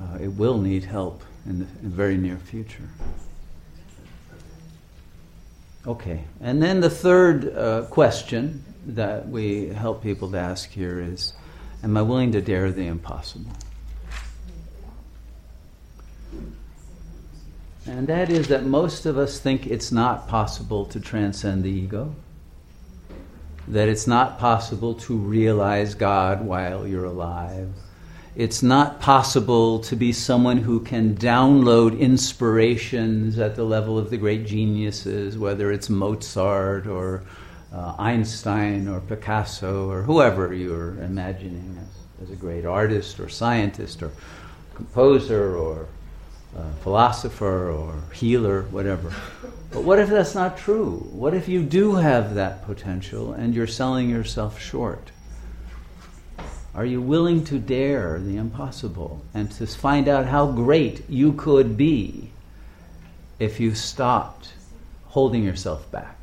Uh, 0.00 0.18
it 0.20 0.28
will 0.28 0.58
need 0.58 0.84
help 0.84 1.22
in 1.46 1.60
the, 1.60 1.66
in 1.82 1.90
the 1.90 1.96
very 1.96 2.16
near 2.16 2.36
future. 2.36 2.88
Okay, 5.86 6.24
and 6.40 6.62
then 6.62 6.80
the 6.80 6.90
third 6.90 7.54
uh, 7.54 7.82
question 7.90 8.64
that 8.86 9.28
we 9.28 9.68
help 9.68 10.02
people 10.02 10.30
to 10.30 10.38
ask 10.38 10.70
here 10.70 11.00
is 11.00 11.34
Am 11.82 11.96
I 11.98 12.02
willing 12.02 12.32
to 12.32 12.40
dare 12.40 12.72
the 12.72 12.86
impossible? 12.86 13.50
And 17.86 18.06
that 18.06 18.30
is 18.30 18.48
that 18.48 18.64
most 18.64 19.04
of 19.04 19.18
us 19.18 19.38
think 19.38 19.66
it's 19.66 19.92
not 19.92 20.26
possible 20.26 20.86
to 20.86 21.00
transcend 21.00 21.64
the 21.64 21.70
ego, 21.70 22.14
that 23.68 23.88
it's 23.88 24.06
not 24.06 24.38
possible 24.38 24.94
to 24.94 25.14
realize 25.14 25.94
God 25.94 26.44
while 26.44 26.86
you're 26.86 27.04
alive. 27.04 27.68
It's 28.36 28.62
not 28.62 29.00
possible 29.00 29.78
to 29.80 29.94
be 29.94 30.12
someone 30.12 30.56
who 30.56 30.80
can 30.80 31.14
download 31.14 31.98
inspirations 31.98 33.38
at 33.38 33.54
the 33.54 33.64
level 33.64 33.98
of 33.98 34.10
the 34.10 34.16
great 34.16 34.46
geniuses, 34.46 35.38
whether 35.38 35.70
it's 35.70 35.88
Mozart 35.88 36.86
or 36.86 37.22
uh, 37.72 37.94
Einstein 37.98 38.88
or 38.88 39.00
Picasso 39.00 39.90
or 39.90 40.02
whoever 40.02 40.52
you're 40.54 40.98
imagining 41.02 41.78
as, 41.80 42.24
as 42.24 42.30
a 42.32 42.36
great 42.36 42.64
artist 42.64 43.20
or 43.20 43.28
scientist 43.28 44.02
or 44.02 44.10
composer 44.74 45.56
or 45.56 45.86
philosopher 46.82 47.70
or 47.70 48.02
healer, 48.12 48.62
whatever. 48.70 49.12
But 49.70 49.82
what 49.82 49.98
if 49.98 50.08
that's 50.08 50.34
not 50.34 50.56
true? 50.56 51.08
What 51.10 51.34
if 51.34 51.48
you 51.48 51.62
do 51.62 51.94
have 51.94 52.34
that 52.34 52.64
potential 52.64 53.32
and 53.32 53.54
you're 53.54 53.66
selling 53.66 54.08
yourself 54.08 54.60
short? 54.60 55.10
Are 56.74 56.84
you 56.84 57.00
willing 57.00 57.44
to 57.46 57.58
dare 57.58 58.18
the 58.18 58.36
impossible 58.36 59.22
and 59.32 59.50
to 59.52 59.66
find 59.66 60.08
out 60.08 60.26
how 60.26 60.50
great 60.50 61.08
you 61.08 61.32
could 61.32 61.76
be 61.76 62.30
if 63.38 63.60
you 63.60 63.74
stopped 63.74 64.52
holding 65.06 65.44
yourself 65.44 65.90
back? 65.90 66.16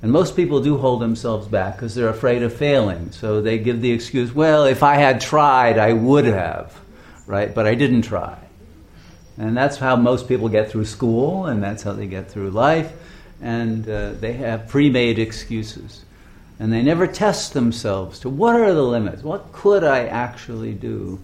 And 0.00 0.12
most 0.12 0.36
people 0.36 0.62
do 0.62 0.78
hold 0.78 1.02
themselves 1.02 1.48
back 1.48 1.76
because 1.76 1.94
they're 1.94 2.08
afraid 2.08 2.42
of 2.42 2.54
failing. 2.54 3.12
So 3.12 3.42
they 3.42 3.58
give 3.58 3.80
the 3.80 3.92
excuse, 3.92 4.32
well, 4.32 4.64
if 4.64 4.82
I 4.82 4.94
had 4.94 5.20
tried, 5.20 5.78
I 5.78 5.92
would 5.92 6.24
have, 6.24 6.78
right? 7.26 7.54
But 7.54 7.66
I 7.66 7.74
didn't 7.74 8.02
try. 8.02 8.38
And 9.38 9.56
that's 9.56 9.76
how 9.76 9.94
most 9.94 10.26
people 10.26 10.48
get 10.48 10.70
through 10.70 10.86
school, 10.86 11.46
and 11.46 11.62
that's 11.62 11.84
how 11.84 11.92
they 11.92 12.06
get 12.06 12.30
through 12.30 12.50
life. 12.50 12.92
And 13.40 13.88
uh, 13.88 14.12
they 14.12 14.32
have 14.32 14.68
pre 14.68 14.90
made 14.90 15.18
excuses. 15.18 16.04
And 16.58 16.72
they 16.72 16.82
never 16.82 17.06
test 17.06 17.54
themselves 17.54 18.18
to 18.20 18.28
what 18.28 18.56
are 18.56 18.74
the 18.74 18.82
limits? 18.82 19.22
What 19.22 19.52
could 19.52 19.84
I 19.84 20.06
actually 20.06 20.74
do 20.74 21.20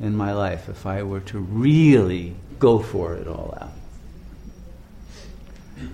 in 0.00 0.14
my 0.14 0.34
life 0.34 0.68
if 0.68 0.84
I 0.84 1.02
were 1.02 1.20
to 1.20 1.38
really 1.38 2.34
go 2.58 2.78
for 2.78 3.14
it 3.14 3.26
all 3.26 3.56
out? 3.58 3.72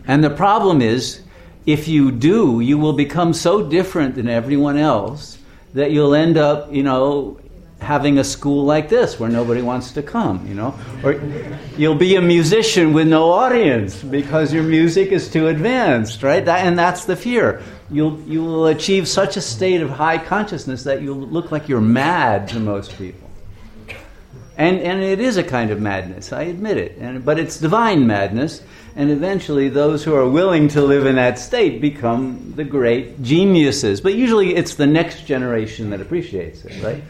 And 0.06 0.24
the 0.24 0.30
problem 0.30 0.82
is, 0.82 1.22
if 1.64 1.86
you 1.86 2.10
do, 2.10 2.60
you 2.60 2.76
will 2.76 2.92
become 2.92 3.32
so 3.32 3.62
different 3.62 4.16
than 4.16 4.28
everyone 4.28 4.76
else 4.76 5.38
that 5.74 5.92
you'll 5.92 6.14
end 6.14 6.36
up, 6.36 6.72
you 6.72 6.82
know, 6.82 7.38
having 7.80 8.18
a 8.18 8.24
school 8.24 8.64
like 8.64 8.88
this 8.88 9.20
where 9.20 9.30
nobody 9.30 9.62
wants 9.62 9.92
to 9.92 10.02
come, 10.02 10.46
you 10.46 10.54
know? 10.54 10.78
Or 11.02 11.20
you'll 11.76 11.94
be 11.94 12.16
a 12.16 12.20
musician 12.20 12.92
with 12.92 13.08
no 13.08 13.30
audience 13.30 14.02
because 14.02 14.52
your 14.52 14.64
music 14.64 15.12
is 15.12 15.30
too 15.30 15.46
advanced, 15.46 16.22
right? 16.22 16.44
That, 16.44 16.66
and 16.66 16.78
that's 16.78 17.04
the 17.04 17.16
fear. 17.16 17.62
You'll, 17.90 18.20
you 18.22 18.44
will 18.44 18.66
achieve 18.66 19.08
such 19.08 19.36
a 19.36 19.40
state 19.40 19.80
of 19.80 19.90
high 19.90 20.18
consciousness 20.18 20.84
that 20.84 21.02
you'll 21.02 21.16
look 21.16 21.52
like 21.52 21.68
you're 21.68 21.80
mad 21.80 22.48
to 22.48 22.60
most 22.60 22.98
people. 22.98 23.28
And, 24.56 24.80
and 24.80 25.00
it 25.00 25.20
is 25.20 25.36
a 25.36 25.44
kind 25.44 25.70
of 25.70 25.80
madness, 25.80 26.32
I 26.32 26.42
admit 26.42 26.78
it. 26.78 26.98
And, 26.98 27.24
but 27.24 27.38
it's 27.38 27.60
divine 27.60 28.08
madness, 28.08 28.60
and 28.96 29.08
eventually 29.08 29.68
those 29.68 30.02
who 30.02 30.16
are 30.16 30.28
willing 30.28 30.66
to 30.70 30.82
live 30.82 31.06
in 31.06 31.14
that 31.14 31.38
state 31.38 31.80
become 31.80 32.54
the 32.56 32.64
great 32.64 33.22
geniuses. 33.22 34.00
But 34.00 34.14
usually 34.14 34.56
it's 34.56 34.74
the 34.74 34.86
next 34.86 35.26
generation 35.26 35.90
that 35.90 36.00
appreciates 36.00 36.64
it, 36.64 36.82
right? 36.82 37.04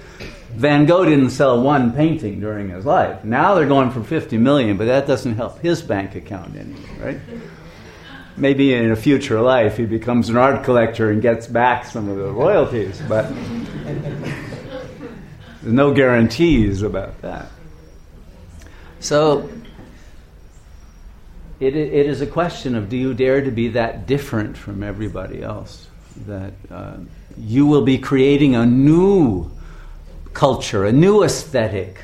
Van 0.59 0.87
Gogh 0.87 1.05
didn't 1.05 1.31
sell 1.31 1.63
one 1.63 1.93
painting 1.93 2.41
during 2.41 2.69
his 2.69 2.85
life. 2.85 3.23
Now 3.23 3.55
they're 3.55 3.69
going 3.69 3.93
for 3.93 4.03
50 4.03 4.39
million, 4.39 4.77
but 4.77 4.87
that 4.87 5.07
doesn't 5.07 5.37
help 5.37 5.61
his 5.61 5.81
bank 5.83 6.17
account 6.17 6.57
any, 6.57 6.75
right? 6.99 7.21
Maybe 8.37 8.75
in 8.75 8.91
a 8.91 8.97
future 8.97 9.41
life 9.41 9.77
he 9.77 9.87
becomes 9.87 10.31
an 10.31 10.37
art 10.37 10.65
collector 10.65 11.13
and 11.13 11.23
gets 11.23 11.47
back 11.47 11.85
some 11.85 12.09
of 12.09 12.17
the 12.17 12.33
royalties, 12.33 13.01
but 13.09 13.33
there's 15.63 15.73
no 15.73 15.95
guarantees 15.95 16.83
about 16.83 17.23
that. 17.23 17.53
So 18.99 19.49
it, 21.61 21.77
it 21.77 22.07
is 22.07 22.21
a 22.21 22.27
question 22.27 22.75
of 22.75 22.89
do 22.89 22.97
you 22.97 23.15
dare 23.15 23.43
to 23.43 23.53
be 23.53 23.69
that 23.69 24.09
different 24.09 24.57
from 24.57 24.83
everybody 24.83 25.41
else? 25.41 25.87
That 26.27 26.55
uh, 26.69 26.97
you 27.37 27.65
will 27.67 27.83
be 27.83 27.99
creating 27.99 28.57
a 28.57 28.67
new 28.67 29.53
culture, 30.39 30.85
a 30.85 30.93
new 30.93 31.25
aesthetic, 31.25 31.99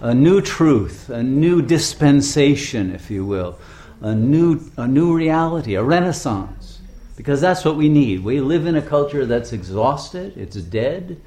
a 0.00 0.14
new 0.14 0.40
truth, 0.40 1.10
a 1.10 1.22
new 1.22 1.60
dispensation, 1.60 2.90
if 2.94 3.10
you 3.10 3.26
will, 3.26 3.58
a 4.00 4.14
new, 4.14 4.58
a 4.78 4.88
new 4.88 5.14
reality, 5.14 5.74
a 5.74 5.82
renaissance. 5.82 6.80
Because 7.14 7.42
that's 7.42 7.62
what 7.62 7.76
we 7.76 7.90
need. 7.90 8.24
We 8.24 8.40
live 8.40 8.64
in 8.64 8.76
a 8.76 8.80
culture 8.80 9.26
that's 9.26 9.52
exhausted, 9.52 10.34
it's 10.38 10.56
dead, 10.56 11.20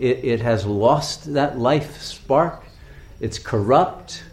it, 0.00 0.24
it 0.24 0.40
has 0.40 0.66
lost 0.66 1.32
that 1.34 1.60
life 1.60 2.02
spark, 2.02 2.64
it's 3.20 3.38
corrupt. 3.38 4.24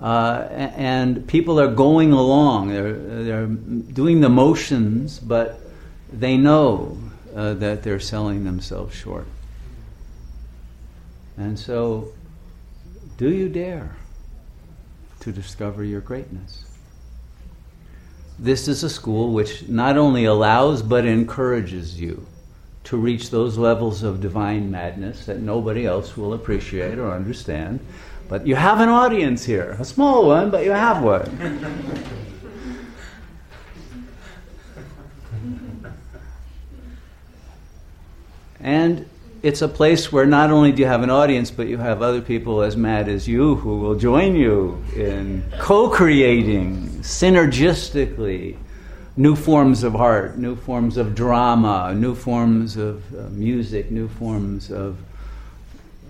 Uh, 0.00 0.46
and 0.76 1.26
people 1.26 1.58
are 1.58 1.74
going 1.74 2.12
along, 2.12 2.68
they're, 2.68 2.92
they're 2.92 3.46
doing 3.46 4.20
the 4.20 4.28
motions, 4.28 5.18
but 5.18 5.58
they 6.12 6.36
know 6.36 6.96
uh, 7.34 7.54
that 7.54 7.82
they're 7.82 7.98
selling 7.98 8.44
themselves 8.44 8.94
short. 8.94 9.26
And 11.38 11.58
so, 11.58 12.12
do 13.18 13.30
you 13.30 13.48
dare 13.48 13.96
to 15.20 15.32
discover 15.32 15.84
your 15.84 16.00
greatness? 16.00 16.64
This 18.38 18.68
is 18.68 18.82
a 18.82 18.90
school 18.90 19.32
which 19.32 19.68
not 19.68 19.96
only 19.96 20.24
allows 20.26 20.82
but 20.82 21.04
encourages 21.06 22.00
you 22.00 22.26
to 22.84 22.96
reach 22.96 23.30
those 23.30 23.58
levels 23.58 24.02
of 24.02 24.20
divine 24.20 24.70
madness 24.70 25.26
that 25.26 25.40
nobody 25.40 25.86
else 25.86 26.16
will 26.16 26.34
appreciate 26.34 26.98
or 26.98 27.10
understand. 27.10 27.80
But 28.28 28.46
you 28.46 28.54
have 28.54 28.80
an 28.80 28.88
audience 28.88 29.44
here, 29.44 29.76
a 29.78 29.84
small 29.84 30.26
one, 30.26 30.50
but 30.50 30.64
you 30.64 30.70
have 30.70 31.02
one. 31.02 31.26
and 38.60 39.08
it's 39.46 39.62
a 39.62 39.68
place 39.68 40.10
where 40.10 40.26
not 40.26 40.50
only 40.50 40.72
do 40.72 40.82
you 40.82 40.88
have 40.88 41.04
an 41.04 41.10
audience, 41.10 41.52
but 41.52 41.68
you 41.68 41.78
have 41.78 42.02
other 42.02 42.20
people 42.20 42.62
as 42.62 42.76
mad 42.76 43.08
as 43.08 43.28
you 43.28 43.54
who 43.54 43.78
will 43.78 43.94
join 43.94 44.34
you 44.34 44.82
in 44.96 45.40
co 45.60 45.88
creating 45.88 46.88
synergistically 47.02 48.56
new 49.16 49.36
forms 49.36 49.84
of 49.84 49.94
art, 49.94 50.36
new 50.36 50.56
forms 50.56 50.96
of 50.96 51.14
drama, 51.14 51.94
new 51.94 52.12
forms 52.12 52.76
of 52.76 53.04
uh, 53.14 53.28
music, 53.28 53.88
new 53.92 54.08
forms 54.08 54.72
of, 54.72 54.98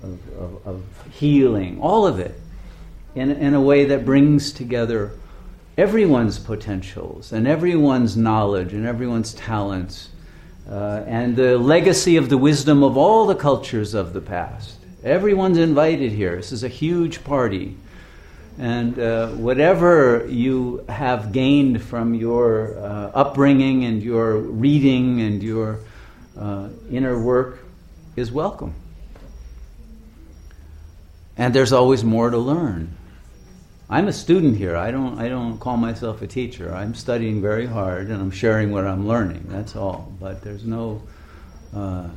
of, 0.03 0.19
of, 0.39 0.67
of 0.67 0.85
healing, 1.13 1.79
all 1.79 2.07
of 2.07 2.19
it 2.19 2.41
in, 3.15 3.31
in 3.31 3.53
a 3.53 3.61
way 3.61 3.85
that 3.85 4.07
brings 4.07 4.51
together 4.51 5.13
everyone's 5.77 6.39
potentials 6.39 7.33
and 7.33 7.47
everyone's 7.47 8.17
knowledge 8.17 8.73
and 8.73 8.87
everyone's 8.87 9.35
talents 9.35 10.09
uh, 10.71 11.05
and 11.07 11.37
the 11.37 11.59
legacy 11.59 12.17
of 12.17 12.29
the 12.29 12.39
wisdom 12.39 12.83
of 12.83 12.97
all 12.97 13.27
the 13.27 13.35
cultures 13.35 13.95
of 13.95 14.13
the 14.13 14.21
past. 14.21 14.79
Everyone's 15.05 15.59
invited 15.59 16.13
here. 16.13 16.37
This 16.37 16.51
is 16.51 16.65
a 16.65 16.69
huge 16.69 17.23
party. 17.23 17.77
And 18.59 18.99
uh, 18.99 19.29
whatever 19.29 20.27
you 20.29 20.85
have 20.89 21.31
gained 21.31 21.83
from 21.83 22.15
your 22.15 22.79
uh, 22.79 23.11
upbringing 23.15 23.85
and 23.85 24.03
your 24.03 24.39
reading 24.39 25.21
and 25.21 25.43
your 25.43 25.81
uh, 26.39 26.69
inner 26.91 27.21
work 27.21 27.61
is 28.17 28.33
welcome. 28.33 28.75
And 31.37 31.55
there's 31.55 31.73
always 31.73 32.03
more 32.03 32.31
to 32.31 32.39
learn. 32.39 32.97
I'm 33.89 34.09
a 34.09 34.13
student 34.13 34.57
here. 34.57 34.77
I 34.77 34.91
don't, 34.91 35.19
I 35.19 35.29
don't 35.29 35.59
call 35.59 35.77
myself 35.77 36.21
a 36.21 36.27
teacher. 36.27 36.75
I'm 36.75 36.95
studying 36.95 37.41
very 37.41 37.67
hard 37.67 38.09
and 38.09 38.21
I'm 38.21 38.33
sharing 38.33 38.73
what 38.73 38.85
I'm 38.85 39.07
learning. 39.07 39.45
That's 39.49 39.77
all. 39.77 40.13
But 40.19 40.43
there's 40.43 40.65
no, 40.65 41.03
uh, 41.73 42.09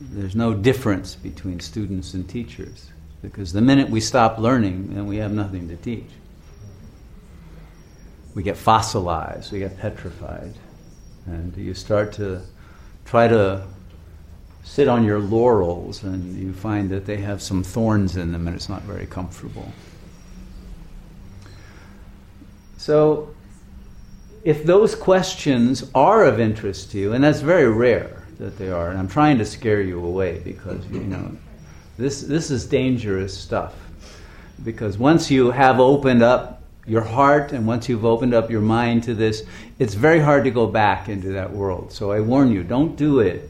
there's 0.00 0.36
no 0.36 0.52
difference 0.52 1.14
between 1.14 1.60
students 1.60 2.12
and 2.12 2.28
teachers. 2.28 2.90
Because 3.22 3.54
the 3.54 3.62
minute 3.62 3.88
we 3.88 4.00
stop 4.00 4.38
learning, 4.38 4.94
then 4.94 5.06
we 5.06 5.16
have 5.16 5.32
nothing 5.32 5.68
to 5.68 5.76
teach. 5.76 6.10
We 8.34 8.42
get 8.42 8.56
fossilized, 8.56 9.52
we 9.52 9.60
get 9.60 9.78
petrified. 9.78 10.54
And 11.26 11.56
you 11.56 11.72
start 11.72 12.12
to 12.14 12.42
try 13.06 13.28
to 13.28 13.66
sit 14.62 14.88
on 14.88 15.04
your 15.04 15.20
laurels 15.20 16.02
and 16.02 16.36
you 16.38 16.52
find 16.52 16.90
that 16.90 17.06
they 17.06 17.16
have 17.16 17.40
some 17.40 17.62
thorns 17.62 18.16
in 18.16 18.32
them 18.32 18.46
and 18.46 18.54
it's 18.54 18.68
not 18.68 18.82
very 18.82 19.06
comfortable. 19.06 19.72
So, 22.82 23.32
if 24.42 24.64
those 24.64 24.96
questions 24.96 25.88
are 25.94 26.24
of 26.24 26.40
interest 26.40 26.90
to 26.90 26.98
you, 26.98 27.12
and 27.12 27.22
that's 27.22 27.38
very 27.38 27.70
rare 27.70 28.24
that 28.40 28.58
they 28.58 28.72
are, 28.72 28.90
and 28.90 28.98
I'm 28.98 29.06
trying 29.06 29.38
to 29.38 29.44
scare 29.44 29.80
you 29.80 30.04
away 30.04 30.40
because, 30.40 30.84
you 30.88 31.04
know, 31.04 31.30
this, 31.96 32.22
this 32.22 32.50
is 32.50 32.66
dangerous 32.66 33.38
stuff. 33.38 33.76
Because 34.64 34.98
once 34.98 35.30
you 35.30 35.52
have 35.52 35.78
opened 35.78 36.24
up 36.24 36.64
your 36.84 37.02
heart 37.02 37.52
and 37.52 37.68
once 37.68 37.88
you've 37.88 38.04
opened 38.04 38.34
up 38.34 38.50
your 38.50 38.60
mind 38.60 39.04
to 39.04 39.14
this, 39.14 39.44
it's 39.78 39.94
very 39.94 40.18
hard 40.18 40.42
to 40.42 40.50
go 40.50 40.66
back 40.66 41.08
into 41.08 41.28
that 41.28 41.52
world. 41.52 41.92
So 41.92 42.10
I 42.10 42.18
warn 42.18 42.50
you, 42.50 42.64
don't 42.64 42.96
do 42.96 43.20
it 43.20 43.48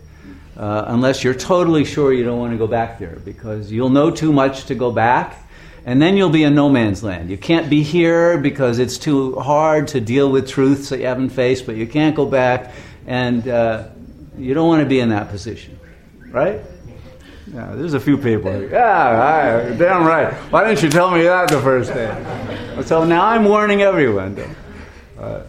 uh, 0.59 0.85
unless 0.89 1.25
you're 1.25 1.33
totally 1.33 1.87
sure 1.87 2.13
you 2.13 2.23
don't 2.23 2.39
want 2.39 2.53
to 2.53 2.59
go 2.59 2.67
back 2.67 2.99
there 2.99 3.17
because 3.25 3.73
you'll 3.73 3.89
know 3.89 4.11
too 4.11 4.31
much 4.31 4.67
to 4.67 4.75
go 4.75 4.93
back 4.93 5.42
and 5.85 6.01
then 6.01 6.17
you'll 6.17 6.31
be 6.31 6.45
in 6.45 6.55
no 6.55 6.69
man's 6.69 7.03
land. 7.03 7.31
You 7.31 7.39
can't 7.39 7.69
be 7.69 7.83
here 7.83 8.39
because 8.39 8.79
it's 8.79 8.99
too 8.99 9.35
hard 9.37 9.89
to 9.89 10.01
deal 10.01 10.31
with 10.31 10.49
truths 10.49 10.89
that 10.91 11.01
you 11.01 11.07
haven't 11.07 11.31
faced, 11.31 11.67
but 11.67 11.77
you 11.77 11.87
can't 11.87 12.15
go 12.15 12.27
back, 12.27 12.73
and 13.07 13.47
uh, 13.49 13.89
you 14.39 14.55
don't 14.55 14.69
want 14.69 14.83
to 14.83 14.89
be 14.89 15.01
in 15.01 15.09
that 15.09 15.29
position, 15.29 15.79
right? 16.29 16.61
Yeah, 17.53 17.75
there's 17.75 17.95
a 17.95 18.01
few 18.01 18.17
people. 18.17 18.63
Yeah, 18.63 19.75
damn 19.77 20.07
right. 20.07 20.33
Why 20.51 20.65
didn't 20.65 20.83
you 20.83 20.89
tell 20.89 21.11
me 21.11 21.23
that 21.25 21.49
the 21.51 21.61
first 21.61 21.93
day? 21.93 22.83
So 22.85 23.05
now 23.05 23.27
I'm 23.27 23.45
warning 23.45 23.83
everyone. 23.83 24.39
Uh, 25.19 25.43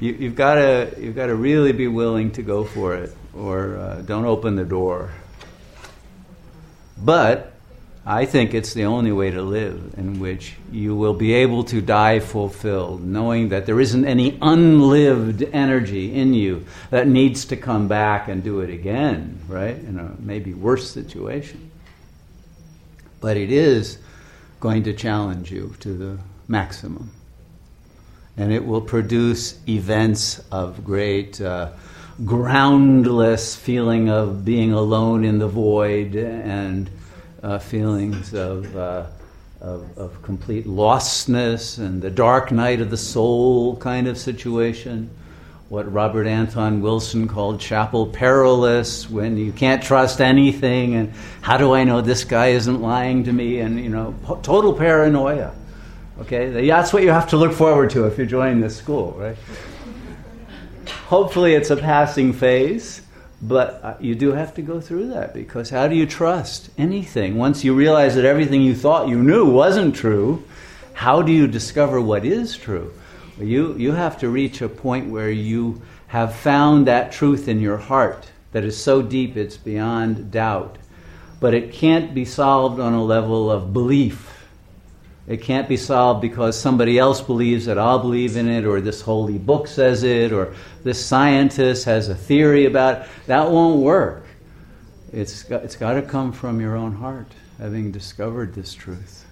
you, 0.00 0.14
have 0.28 0.36
got 0.36 0.54
to 0.54 0.94
you've 0.98 1.16
got 1.16 1.26
to 1.26 1.34
really 1.34 1.72
be 1.72 1.88
willing 1.88 2.30
to 2.32 2.42
go 2.42 2.64
for 2.64 2.94
it, 2.94 3.14
or 3.34 3.76
uh, 3.76 4.02
don't 4.02 4.24
open 4.24 4.56
the 4.56 4.64
door. 4.64 5.10
But 6.96 7.55
I 8.08 8.24
think 8.24 8.54
it's 8.54 8.72
the 8.72 8.84
only 8.84 9.10
way 9.10 9.32
to 9.32 9.42
live 9.42 9.94
in 9.96 10.20
which 10.20 10.54
you 10.70 10.94
will 10.94 11.12
be 11.12 11.32
able 11.32 11.64
to 11.64 11.80
die 11.80 12.20
fulfilled, 12.20 13.04
knowing 13.04 13.48
that 13.48 13.66
there 13.66 13.80
isn't 13.80 14.04
any 14.04 14.38
unlived 14.40 15.42
energy 15.52 16.14
in 16.14 16.32
you 16.32 16.66
that 16.90 17.08
needs 17.08 17.46
to 17.46 17.56
come 17.56 17.88
back 17.88 18.28
and 18.28 18.44
do 18.44 18.60
it 18.60 18.70
again, 18.70 19.40
right? 19.48 19.74
In 19.74 19.98
a 19.98 20.14
maybe 20.20 20.54
worse 20.54 20.88
situation. 20.88 21.68
But 23.20 23.36
it 23.36 23.50
is 23.50 23.98
going 24.60 24.84
to 24.84 24.92
challenge 24.92 25.50
you 25.50 25.74
to 25.80 25.92
the 25.92 26.18
maximum. 26.46 27.10
And 28.36 28.52
it 28.52 28.64
will 28.64 28.82
produce 28.82 29.58
events 29.68 30.40
of 30.52 30.84
great. 30.84 31.40
Uh, 31.40 31.72
groundless 32.24 33.54
feeling 33.54 34.08
of 34.08 34.42
being 34.42 34.72
alone 34.72 35.22
in 35.22 35.38
the 35.38 35.48
void 35.48 36.16
and 36.16 36.88
uh, 37.46 37.60
feelings 37.60 38.34
of, 38.34 38.76
uh, 38.76 39.06
of, 39.60 39.96
of, 39.96 40.20
complete 40.22 40.66
lostness 40.66 41.78
and 41.78 42.02
the 42.02 42.10
dark 42.10 42.50
night 42.50 42.80
of 42.80 42.90
the 42.90 42.96
soul 42.96 43.76
kind 43.76 44.08
of 44.08 44.18
situation. 44.18 45.08
What 45.68 45.92
Robert 45.92 46.26
Anton 46.26 46.80
Wilson 46.80 47.28
called 47.28 47.60
chapel 47.60 48.08
perilous, 48.08 49.08
when 49.08 49.36
you 49.36 49.52
can't 49.52 49.80
trust 49.80 50.20
anything, 50.20 50.94
and 50.94 51.12
how 51.40 51.56
do 51.56 51.72
I 51.72 51.84
know 51.84 52.00
this 52.00 52.24
guy 52.24 52.48
isn't 52.48 52.80
lying 52.80 53.24
to 53.24 53.32
me? 53.32 53.60
And 53.60 53.78
you 53.78 53.90
know, 53.90 54.14
total 54.42 54.74
paranoia. 54.74 55.54
Okay, 56.20 56.66
that's 56.66 56.92
what 56.92 57.02
you 57.04 57.10
have 57.10 57.28
to 57.28 57.36
look 57.36 57.52
forward 57.52 57.90
to 57.90 58.06
if 58.06 58.16
you're 58.16 58.26
joining 58.26 58.60
this 58.60 58.76
school, 58.76 59.12
right? 59.12 59.36
Hopefully, 61.06 61.54
it's 61.54 61.70
a 61.70 61.76
passing 61.76 62.32
phase. 62.32 63.02
But 63.46 63.80
uh, 63.84 63.94
you 64.00 64.16
do 64.16 64.32
have 64.32 64.54
to 64.54 64.62
go 64.62 64.80
through 64.80 65.08
that 65.10 65.32
because 65.32 65.70
how 65.70 65.86
do 65.86 65.94
you 65.94 66.04
trust 66.04 66.68
anything? 66.76 67.36
Once 67.36 67.62
you 67.62 67.74
realize 67.74 68.16
that 68.16 68.24
everything 68.24 68.62
you 68.62 68.74
thought 68.74 69.08
you 69.08 69.22
knew 69.22 69.48
wasn't 69.48 69.94
true, 69.94 70.42
how 70.94 71.22
do 71.22 71.30
you 71.30 71.46
discover 71.46 72.00
what 72.00 72.24
is 72.24 72.56
true? 72.56 72.92
You, 73.38 73.76
you 73.76 73.92
have 73.92 74.18
to 74.18 74.30
reach 74.30 74.62
a 74.62 74.68
point 74.68 75.10
where 75.10 75.30
you 75.30 75.80
have 76.08 76.34
found 76.34 76.88
that 76.88 77.12
truth 77.12 77.46
in 77.46 77.60
your 77.60 77.76
heart 77.76 78.28
that 78.50 78.64
is 78.64 78.76
so 78.76 79.00
deep 79.00 79.36
it's 79.36 79.56
beyond 79.56 80.32
doubt. 80.32 80.76
But 81.38 81.54
it 81.54 81.72
can't 81.72 82.14
be 82.14 82.24
solved 82.24 82.80
on 82.80 82.94
a 82.94 83.04
level 83.04 83.48
of 83.48 83.72
belief 83.72 84.35
it 85.26 85.42
can't 85.42 85.68
be 85.68 85.76
solved 85.76 86.20
because 86.20 86.58
somebody 86.58 86.98
else 86.98 87.20
believes 87.20 87.66
that 87.66 87.78
I'll 87.78 87.98
believe 87.98 88.36
in 88.36 88.48
it, 88.48 88.64
or 88.64 88.80
this 88.80 89.00
holy 89.00 89.38
book 89.38 89.66
says 89.66 90.04
it, 90.04 90.32
or 90.32 90.54
this 90.84 91.04
scientist 91.04 91.84
has 91.84 92.08
a 92.08 92.14
theory 92.14 92.66
about 92.66 93.02
it. 93.02 93.08
That 93.26 93.50
won't 93.50 93.80
work. 93.80 94.24
It's 95.12 95.42
got, 95.42 95.64
it's 95.64 95.76
got 95.76 95.94
to 95.94 96.02
come 96.02 96.32
from 96.32 96.60
your 96.60 96.76
own 96.76 96.92
heart, 96.92 97.28
having 97.58 97.90
discovered 97.90 98.54
this 98.54 98.72
truth. 98.72 99.24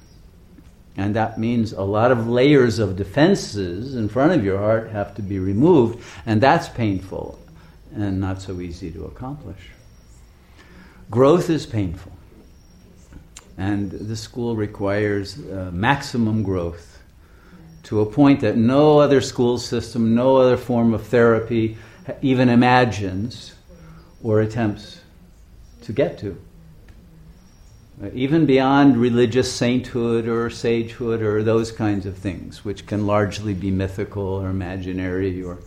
And 0.96 1.14
that 1.14 1.38
means 1.38 1.72
a 1.72 1.83
lot 1.83 2.11
of 2.11 2.28
layers 2.28 2.78
of 2.78 2.96
defenses 2.96 3.94
in 3.94 4.09
front 4.09 4.33
of 4.33 4.44
your 4.44 4.59
heart 4.59 4.90
have 4.90 5.14
to 5.16 5.22
be 5.22 5.38
removed, 5.38 6.04
and 6.26 6.40
that's 6.40 6.68
painful 6.68 7.38
and 7.94 8.20
not 8.20 8.42
so 8.42 8.61
easy 8.61 8.90
to 8.90 9.04
accomplish. 9.04 9.70
Growth 11.11 11.50
is 11.50 11.66
painful. 11.66 12.12
And 13.56 13.90
this 13.90 14.20
school 14.20 14.56
requires 14.56 15.38
uh, 15.38 15.70
maximum 15.72 16.42
growth 16.42 17.02
to 17.84 18.00
a 18.00 18.06
point 18.06 18.40
that 18.40 18.56
no 18.56 18.98
other 18.98 19.20
school 19.20 19.58
system, 19.58 20.14
no 20.14 20.36
other 20.36 20.56
form 20.56 20.94
of 20.94 21.06
therapy 21.06 21.76
even 22.22 22.48
imagines 22.48 23.54
or 24.22 24.40
attempts 24.40 25.00
to 25.82 25.92
get 25.92 26.18
to. 26.18 26.40
Uh, 28.02 28.10
even 28.12 28.44
beyond 28.44 28.96
religious 28.96 29.52
sainthood 29.52 30.26
or 30.26 30.48
sagehood 30.48 31.20
or 31.20 31.42
those 31.44 31.70
kinds 31.70 32.06
of 32.06 32.16
things, 32.16 32.64
which 32.64 32.86
can 32.86 33.06
largely 33.06 33.54
be 33.54 33.70
mythical 33.70 34.26
or 34.26 34.48
imaginary 34.48 35.42
or 35.42 35.58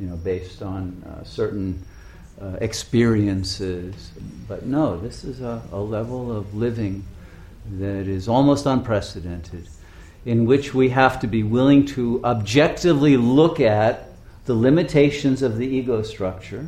you 0.00 0.06
know, 0.06 0.16
based 0.16 0.62
on 0.62 1.02
uh, 1.06 1.22
certain 1.24 1.80
uh, 2.40 2.56
experiences. 2.60 4.12
But 4.48 4.66
no, 4.66 4.98
this 4.98 5.24
is 5.24 5.40
a, 5.40 5.62
a 5.72 5.78
level 5.78 6.36
of 6.36 6.54
living 6.54 7.04
that 7.78 8.06
is 8.06 8.28
almost 8.28 8.66
unprecedented, 8.66 9.68
in 10.24 10.46
which 10.46 10.74
we 10.74 10.88
have 10.90 11.20
to 11.20 11.26
be 11.26 11.42
willing 11.42 11.84
to 11.86 12.20
objectively 12.24 13.16
look 13.16 13.60
at 13.60 14.08
the 14.44 14.54
limitations 14.54 15.42
of 15.42 15.56
the 15.56 15.66
ego 15.66 16.02
structure, 16.02 16.66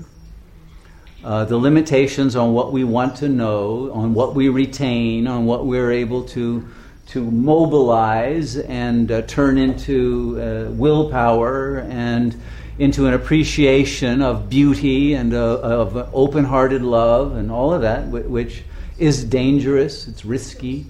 uh, 1.25 1.45
the 1.45 1.57
limitations 1.57 2.37
on 2.37 2.53
what 2.53 2.73
we 2.73 2.85
want 2.85 3.17
to 3.17 3.29
know, 3.29 3.91
on 3.93 4.15
what 4.15 4.35
we 4.35 4.49
retain, 4.49 5.27
on 5.27 5.47
what 5.47 5.67
we're 5.67 5.93
able 5.93 6.25
to 6.25 6.69
to 7.09 7.31
mobilize 7.31 8.59
and 8.59 9.11
uh, 9.11 9.23
turn 9.23 9.57
into 9.57 10.39
uh, 10.39 10.71
willpower 10.73 11.79
and 11.89 12.39
into 12.79 13.07
an 13.07 13.15
appreciation 13.15 14.21
of 14.21 14.51
beauty 14.51 15.15
and 15.15 15.33
uh, 15.33 15.59
of 15.59 15.97
open-hearted 16.15 16.83
love 16.83 17.35
and 17.35 17.51
all 17.51 17.73
of 17.73 17.81
that, 17.81 18.07
which 18.09 18.63
is 18.99 19.25
dangerous, 19.25 20.09
it's 20.09 20.25
risky. 20.25 20.87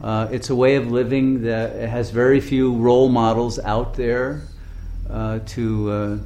Uh, 0.00 0.28
it's 0.32 0.50
a 0.50 0.54
way 0.54 0.76
of 0.76 0.90
living 0.90 1.42
that 1.42 1.88
has 1.88 2.10
very 2.10 2.40
few 2.40 2.74
role 2.74 3.08
models 3.08 3.58
out 3.60 3.94
there 3.94 4.42
uh, 5.08 5.38
to, 5.46 5.90
uh, 5.90 6.18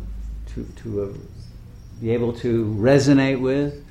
to, 0.54 0.64
to 0.76 1.02
uh, 1.02 1.18
be 2.00 2.10
able 2.10 2.32
to 2.32 2.66
resonate 2.78 3.40
with. 3.40 3.84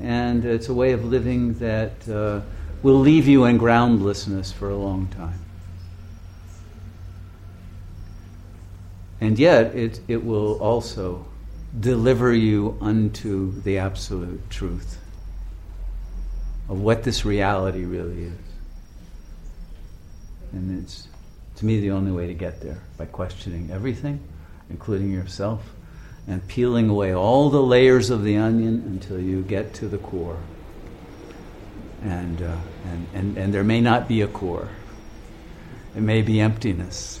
And 0.00 0.44
it's 0.44 0.68
a 0.68 0.74
way 0.74 0.92
of 0.92 1.04
living 1.04 1.54
that 1.54 2.08
uh, 2.08 2.40
will 2.82 2.98
leave 2.98 3.26
you 3.26 3.44
in 3.46 3.58
groundlessness 3.58 4.52
for 4.52 4.70
a 4.70 4.76
long 4.76 5.08
time. 5.08 5.40
And 9.20 9.36
yet, 9.36 9.74
it, 9.74 10.00
it 10.06 10.24
will 10.24 10.60
also 10.62 11.26
deliver 11.80 12.32
you 12.32 12.78
unto 12.80 13.60
the 13.62 13.78
absolute 13.78 14.48
truth 14.48 14.98
of 16.68 16.80
what 16.80 17.02
this 17.02 17.24
reality 17.24 17.84
really 17.84 18.24
is. 18.24 18.32
And 20.52 20.82
it's, 20.82 21.08
to 21.56 21.66
me, 21.66 21.80
the 21.80 21.90
only 21.90 22.12
way 22.12 22.26
to 22.26 22.34
get 22.34 22.60
there 22.60 22.82
by 22.96 23.06
questioning 23.06 23.70
everything, 23.72 24.20
including 24.70 25.10
yourself, 25.10 25.62
and 26.26 26.46
peeling 26.46 26.88
away 26.88 27.14
all 27.14 27.50
the 27.50 27.62
layers 27.62 28.10
of 28.10 28.22
the 28.22 28.36
onion 28.36 28.82
until 28.86 29.18
you 29.18 29.42
get 29.42 29.74
to 29.74 29.88
the 29.88 29.98
core. 29.98 30.38
And, 32.02 32.40
uh, 32.42 32.56
and, 32.84 33.06
and, 33.14 33.38
and 33.38 33.54
there 33.54 33.64
may 33.64 33.80
not 33.80 34.06
be 34.06 34.20
a 34.22 34.28
core, 34.28 34.68
it 35.96 36.00
may 36.02 36.22
be 36.22 36.40
emptiness. 36.40 37.20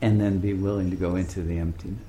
And 0.00 0.20
then 0.20 0.38
be 0.38 0.54
willing 0.54 0.90
to 0.90 0.96
go 0.96 1.16
into 1.16 1.42
the 1.42 1.58
emptiness. 1.58 2.07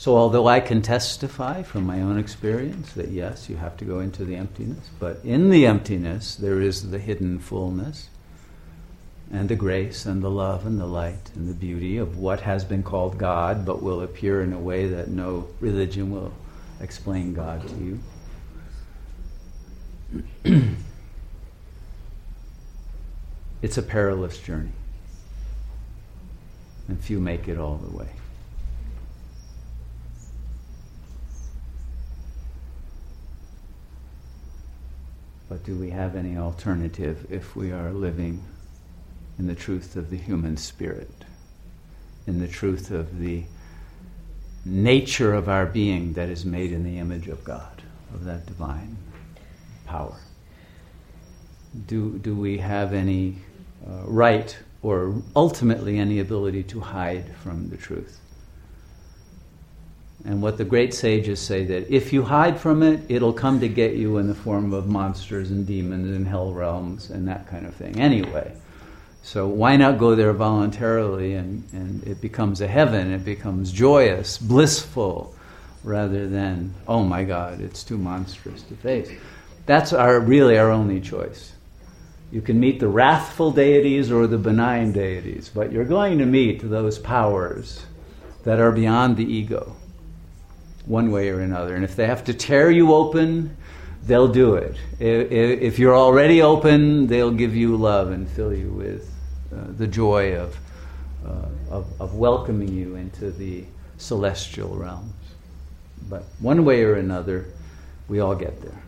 So, 0.00 0.16
although 0.16 0.46
I 0.46 0.60
can 0.60 0.80
testify 0.80 1.62
from 1.62 1.84
my 1.84 2.00
own 2.00 2.18
experience 2.18 2.94
that 2.94 3.10
yes, 3.10 3.50
you 3.50 3.56
have 3.56 3.76
to 3.76 3.84
go 3.84 4.00
into 4.00 4.24
the 4.24 4.34
emptiness, 4.34 4.88
but 4.98 5.20
in 5.22 5.50
the 5.50 5.66
emptiness 5.66 6.36
there 6.36 6.58
is 6.58 6.90
the 6.90 6.98
hidden 6.98 7.38
fullness 7.38 8.08
and 9.30 9.50
the 9.50 9.56
grace 9.56 10.06
and 10.06 10.22
the 10.22 10.30
love 10.30 10.64
and 10.64 10.80
the 10.80 10.86
light 10.86 11.30
and 11.34 11.50
the 11.50 11.52
beauty 11.52 11.98
of 11.98 12.16
what 12.16 12.40
has 12.40 12.64
been 12.64 12.82
called 12.82 13.18
God, 13.18 13.66
but 13.66 13.82
will 13.82 14.00
appear 14.00 14.40
in 14.40 14.54
a 14.54 14.58
way 14.58 14.88
that 14.88 15.08
no 15.08 15.48
religion 15.60 16.10
will 16.10 16.32
explain 16.80 17.34
God 17.34 17.62
to 17.68 18.00
you. 20.46 20.76
it's 23.60 23.76
a 23.76 23.82
perilous 23.82 24.38
journey, 24.38 24.72
and 26.88 26.98
few 26.98 27.20
make 27.20 27.48
it 27.48 27.58
all 27.58 27.76
the 27.76 27.94
way. 27.94 28.08
But 35.50 35.64
do 35.64 35.76
we 35.76 35.90
have 35.90 36.16
any 36.16 36.38
alternative 36.38 37.26
if 37.30 37.54
we 37.54 37.72
are 37.72 37.92
living 37.92 38.42
in 39.38 39.46
the 39.46 39.54
truth 39.54 39.96
of 39.96 40.08
the 40.08 40.16
human 40.16 40.56
spirit, 40.56 41.12
in 42.26 42.40
the 42.40 42.48
truth 42.48 42.90
of 42.90 43.18
the 43.18 43.44
nature 44.64 45.34
of 45.34 45.50
our 45.50 45.66
being 45.66 46.14
that 46.14 46.30
is 46.30 46.46
made 46.46 46.72
in 46.72 46.84
the 46.84 46.98
image 46.98 47.28
of 47.28 47.44
God, 47.44 47.82
of 48.14 48.24
that 48.24 48.46
divine 48.46 48.96
power? 49.84 50.16
Do, 51.86 52.18
do 52.18 52.34
we 52.34 52.56
have 52.56 52.94
any 52.94 53.36
uh, 53.86 54.04
right 54.04 54.56
or 54.82 55.22
ultimately 55.36 55.98
any 55.98 56.20
ability 56.20 56.62
to 56.64 56.80
hide 56.80 57.34
from 57.36 57.68
the 57.68 57.76
truth. 57.76 58.18
And 60.24 60.42
what 60.42 60.58
the 60.58 60.64
great 60.64 60.92
sages 60.92 61.40
say 61.40 61.64
that 61.64 61.90
if 61.90 62.12
you 62.12 62.22
hide 62.22 62.60
from 62.60 62.82
it, 62.82 63.00
it'll 63.08 63.32
come 63.32 63.58
to 63.60 63.68
get 63.68 63.94
you 63.94 64.18
in 64.18 64.28
the 64.28 64.34
form 64.34 64.72
of 64.72 64.86
monsters 64.86 65.50
and 65.50 65.66
demons 65.66 66.14
and 66.14 66.26
hell 66.26 66.52
realms 66.52 67.10
and 67.10 67.26
that 67.28 67.48
kind 67.48 67.66
of 67.66 67.74
thing. 67.74 67.98
Anyway, 67.98 68.54
so 69.22 69.48
why 69.48 69.76
not 69.76 69.98
go 69.98 70.14
there 70.14 70.32
voluntarily 70.34 71.34
and, 71.34 71.64
and 71.72 72.06
it 72.06 72.20
becomes 72.20 72.60
a 72.60 72.66
heaven, 72.66 73.12
it 73.12 73.24
becomes 73.24 73.72
joyous, 73.72 74.36
blissful, 74.36 75.34
rather 75.84 76.28
than, 76.28 76.74
oh 76.86 77.02
my 77.02 77.24
God, 77.24 77.62
it's 77.62 77.82
too 77.82 77.96
monstrous 77.96 78.62
to 78.64 78.74
face. 78.76 79.10
That's 79.64 79.94
our, 79.94 80.20
really 80.20 80.58
our 80.58 80.70
only 80.70 81.00
choice. 81.00 81.52
You 82.30 82.42
can 82.42 82.60
meet 82.60 82.78
the 82.78 82.88
wrathful 82.88 83.52
deities 83.52 84.12
or 84.12 84.26
the 84.26 84.38
benign 84.38 84.92
deities, 84.92 85.48
but 85.48 85.72
you're 85.72 85.84
going 85.84 86.18
to 86.18 86.26
meet 86.26 86.68
those 86.68 86.98
powers 86.98 87.86
that 88.44 88.60
are 88.60 88.72
beyond 88.72 89.16
the 89.16 89.24
ego 89.24 89.74
one 90.90 91.12
way 91.12 91.28
or 91.28 91.40
another. 91.40 91.76
And 91.76 91.84
if 91.84 91.94
they 91.94 92.06
have 92.06 92.24
to 92.24 92.34
tear 92.34 92.68
you 92.70 92.92
open, 92.92 93.56
they'll 94.06 94.28
do 94.28 94.56
it. 94.56 94.76
If 94.98 95.78
you're 95.78 95.96
already 95.96 96.42
open, 96.42 97.06
they'll 97.06 97.30
give 97.30 97.54
you 97.54 97.76
love 97.76 98.10
and 98.10 98.28
fill 98.28 98.52
you 98.52 98.70
with 98.70 99.08
uh, 99.54 99.66
the 99.78 99.86
joy 99.86 100.36
of, 100.36 100.58
uh, 101.24 101.46
of, 101.70 102.00
of 102.00 102.14
welcoming 102.16 102.74
you 102.74 102.96
into 102.96 103.30
the 103.30 103.64
celestial 103.98 104.74
realms. 104.74 105.14
But 106.08 106.24
one 106.40 106.64
way 106.64 106.82
or 106.82 106.94
another, 106.94 107.46
we 108.08 108.18
all 108.18 108.34
get 108.34 108.60
there. 108.60 108.82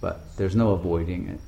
But 0.00 0.34
there's 0.38 0.56
no 0.56 0.70
avoiding 0.70 1.28
it. 1.28 1.40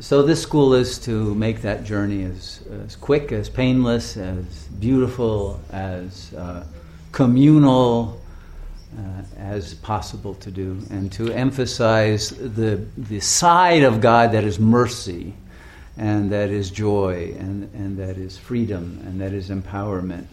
So 0.00 0.22
this 0.22 0.40
school 0.42 0.74
is 0.74 0.98
to 1.00 1.34
make 1.34 1.62
that 1.62 1.84
journey 1.84 2.24
as, 2.24 2.60
as 2.84 2.96
quick, 2.96 3.30
as 3.30 3.48
painless, 3.48 4.16
as 4.16 4.44
beautiful, 4.80 5.60
as 5.70 6.32
uh, 6.34 6.64
communal 7.12 8.20
uh, 8.98 9.22
as 9.38 9.74
possible 9.74 10.34
to 10.34 10.50
do, 10.50 10.78
and 10.90 11.12
to 11.12 11.32
emphasize 11.32 12.30
the, 12.30 12.84
the 12.96 13.20
side 13.20 13.82
of 13.82 14.00
God 14.00 14.32
that 14.32 14.44
is 14.44 14.58
mercy, 14.58 15.34
and 15.96 16.32
that 16.32 16.50
is 16.50 16.70
joy, 16.70 17.34
and, 17.38 17.72
and 17.74 17.98
that 17.98 18.16
is 18.16 18.38
freedom, 18.38 19.00
and 19.04 19.20
that 19.20 19.32
is 19.32 19.50
empowerment, 19.50 20.26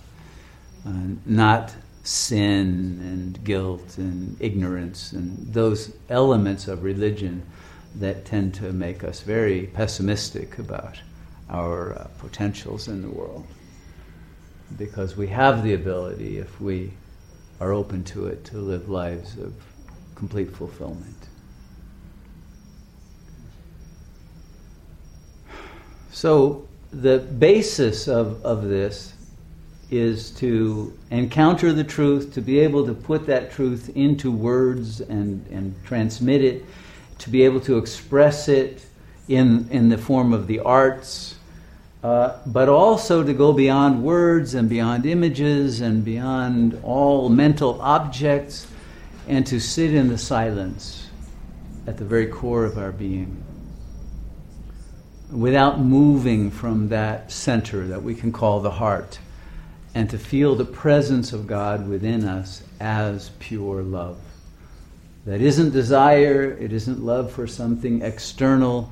uh, 0.88 0.92
not 1.26 1.74
sin 2.04 3.00
and 3.04 3.44
guilt 3.44 3.98
and 3.98 4.36
ignorance 4.40 5.12
and 5.12 5.54
those 5.54 5.94
elements 6.10 6.68
of 6.68 6.84
religion 6.84 7.44
that 7.96 8.26
tend 8.26 8.54
to 8.56 8.72
make 8.72 9.04
us 9.04 9.22
very 9.22 9.68
pessimistic 9.68 10.60
about 10.60 11.00
our 11.50 11.94
uh, 11.94 12.08
potentials 12.20 12.88
in 12.88 13.02
the 13.02 13.10
world. 13.10 13.46
Because 14.78 15.18
we 15.18 15.28
have 15.28 15.64
the 15.64 15.74
ability, 15.74 16.38
if 16.38 16.62
we 16.62 16.94
are 17.60 17.74
open 17.74 18.04
to 18.06 18.28
it, 18.28 18.46
to 18.46 18.58
live 18.58 18.90
lives 18.90 19.38
of 19.38 19.54
complete 20.16 20.52
fulfillment. 20.52 21.16
So, 26.12 26.68
the 26.92 27.20
basis 27.20 28.08
of, 28.08 28.44
of 28.44 28.64
this 28.64 29.14
is 29.92 30.32
to 30.32 30.98
encounter 31.10 31.74
the 31.74 31.84
truth, 31.84 32.34
to 32.34 32.42
be 32.42 32.60
able 32.60 32.86
to 32.86 32.94
put 32.94 33.26
that 33.26 33.52
truth 33.52 33.90
into 33.96 34.32
words 34.32 35.02
and, 35.02 35.46
and 35.48 35.76
transmit 35.84 36.44
it 36.44 36.66
to 37.20 37.30
be 37.30 37.44
able 37.44 37.60
to 37.62 37.78
express 37.78 38.48
it 38.48 38.86
in, 39.28 39.68
in 39.70 39.90
the 39.90 39.98
form 39.98 40.34
of 40.34 40.48
the 40.48 40.60
arts, 40.60 41.36
uh, 42.04 42.38
but 42.46 42.70
also 42.70 43.24
to 43.24 43.34
go 43.34 43.54
beyond 43.54 44.04
words 44.04 44.56
and 44.56 44.70
beyond 44.70 45.06
images 45.06 45.82
and 45.82 46.04
beyond 46.04 46.80
all 46.84 47.30
mental 47.30 47.80
objects 47.82 48.68
and 49.28 49.46
to 49.46 49.60
sit 49.60 49.94
in 49.94 50.08
the 50.08 50.18
silence 50.18 51.10
at 51.86 51.98
the 51.98 52.06
very 52.06 52.28
core 52.28 52.66
of 52.66 52.78
our 52.78 52.92
being 52.92 53.44
without 55.32 55.80
moving 55.80 56.50
from 56.50 56.90
that 56.90 57.32
center 57.32 57.88
that 57.88 58.02
we 58.02 58.16
can 58.16 58.32
call 58.32 58.62
the 58.62 58.72
heart 58.72 59.20
and 59.94 60.10
to 60.10 60.18
feel 60.18 60.56
the 60.56 60.66
presence 60.66 61.34
of 61.34 61.46
God 61.46 61.88
within 61.88 62.26
us 62.26 62.64
as 62.80 63.30
pure 63.40 63.84
love 63.84 64.18
that 65.26 65.42
isn't 65.42 65.72
desire, 65.72 66.58
it 66.60 66.72
isn't 66.72 67.04
love 67.04 67.32
for 67.32 67.48
something 67.48 68.02
external, 68.02 68.92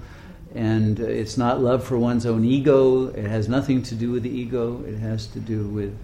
and 0.53 0.99
it's 0.99 1.37
not 1.37 1.61
love 1.61 1.83
for 1.83 1.97
one's 1.97 2.25
own 2.25 2.43
ego. 2.43 3.07
It 3.07 3.25
has 3.25 3.47
nothing 3.47 3.81
to 3.83 3.95
do 3.95 4.11
with 4.11 4.23
the 4.23 4.29
ego, 4.29 4.83
it 4.85 4.97
has 4.97 5.27
to 5.27 5.39
do 5.39 5.67
with 5.67 5.97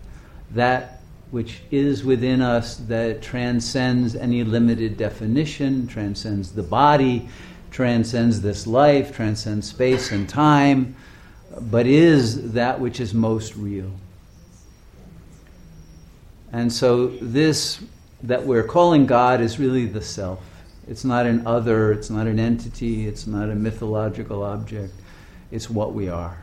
that 0.51 1.01
which 1.32 1.61
is 1.71 2.03
within 2.03 2.41
us 2.41 2.76
that 2.76 3.19
transcends 3.19 4.15
any 4.15 4.43
limited 4.43 4.97
definition, 4.97 5.88
transcends 5.88 6.51
the 6.51 6.61
body, 6.61 7.28
transcends 7.71 8.39
this 8.41 8.67
life, 8.67 9.15
transcends 9.15 9.67
space 9.67 10.11
and 10.11 10.30
time, 10.30 10.95
but 11.59 11.88
is 11.88 12.51
that 12.53 12.80
which 12.80 12.99
is 12.99 13.15
most 13.15 13.55
real. 13.55 13.91
And 16.51 16.71
so 16.71 17.07
this 17.07 17.84
that 18.24 18.45
we're 18.45 18.63
calling 18.63 19.05
God 19.05 19.41
is 19.41 19.59
really 19.59 19.86
the 19.86 20.01
self. 20.01 20.39
It's 20.88 21.03
not 21.03 21.26
an 21.26 21.45
other, 21.45 21.91
it's 21.91 22.09
not 22.09 22.28
an 22.28 22.39
entity, 22.39 23.07
it's 23.07 23.28
not 23.28 23.49
a 23.49 23.55
mythological 23.55 24.43
object. 24.43 24.93
It's 25.51 25.69
what 25.69 25.93
we 25.93 26.09
are. 26.09 26.41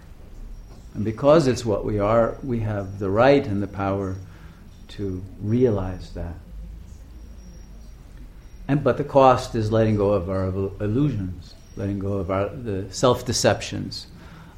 And 0.94 1.04
because 1.04 1.46
it's 1.46 1.64
what 1.64 1.84
we 1.84 1.98
are, 1.98 2.36
we 2.42 2.60
have 2.60 2.98
the 2.98 3.10
right 3.10 3.44
and 3.46 3.62
the 3.62 3.66
power 3.66 4.16
to 4.88 5.22
realize 5.40 6.12
that. 6.14 6.34
And, 8.68 8.84
but 8.84 8.96
the 8.96 9.04
cost 9.04 9.54
is 9.54 9.72
letting 9.72 9.96
go 9.96 10.10
of 10.10 10.30
our 10.30 10.46
illusions, 10.46 11.54
letting 11.76 11.98
go 11.98 12.14
of 12.14 12.30
our, 12.30 12.48
the 12.48 12.92
self 12.92 13.24
deceptions, 13.24 14.06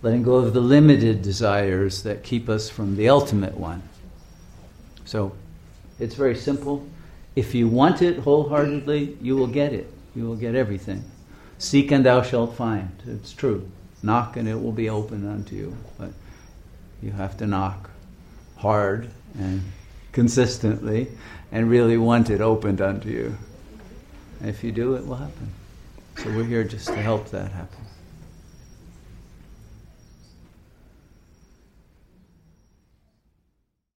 letting 0.03 0.23
go 0.23 0.35
of 0.35 0.53
the 0.53 0.61
limited 0.61 1.23
desires 1.23 2.03
that 2.03 2.23
keep 2.23 2.49
us 2.49 2.69
from 2.69 2.97
the 2.97 3.09
ultimate 3.09 3.57
one. 3.57 3.83
So 5.05 5.35
it's 5.99 6.15
very 6.15 6.37
simple. 6.37 6.87
If 7.35 7.55
you 7.55 7.69
want 7.69 8.03
it 8.03 8.19
wholeheartedly, 8.19 9.17
you 9.21 9.37
will 9.37 9.47
get 9.47 9.73
it. 9.73 9.93
You 10.15 10.27
will 10.27 10.37
get 10.37 10.55
everything. 10.55 11.05
Seek 11.59 11.91
and 11.91 12.05
thou 12.05 12.23
shalt 12.23 12.55
find. 12.55 12.91
It's 13.07 13.33
true. 13.33 13.71
Knock 14.03 14.37
and 14.37 14.49
it 14.49 14.61
will 14.61 14.73
be 14.73 14.91
opened 14.91 15.29
unto 15.29 15.55
you. 15.55 15.77
But 15.99 16.11
you 17.03 17.13
have 17.13 17.37
to 17.39 17.47
knock 17.47 17.91
hard 18.57 19.11
and 19.39 19.63
consistently 20.13 21.09
and 21.51 21.71
really 21.71 21.97
want 21.97 22.31
it 22.31 22.41
opened 22.41 22.81
unto 22.81 23.09
you. 23.09 23.37
And 24.41 24.51
if 24.51 24.63
you 24.63 24.73
do, 24.73 24.95
it 24.95 25.07
will 25.07 25.17
happen. 25.17 25.53
So 26.19 26.25
we're 26.37 26.45
here 26.45 26.65
just 26.65 26.89
to 26.89 26.97
help 26.97 27.31
that 27.31 27.53
happen. 27.53 27.82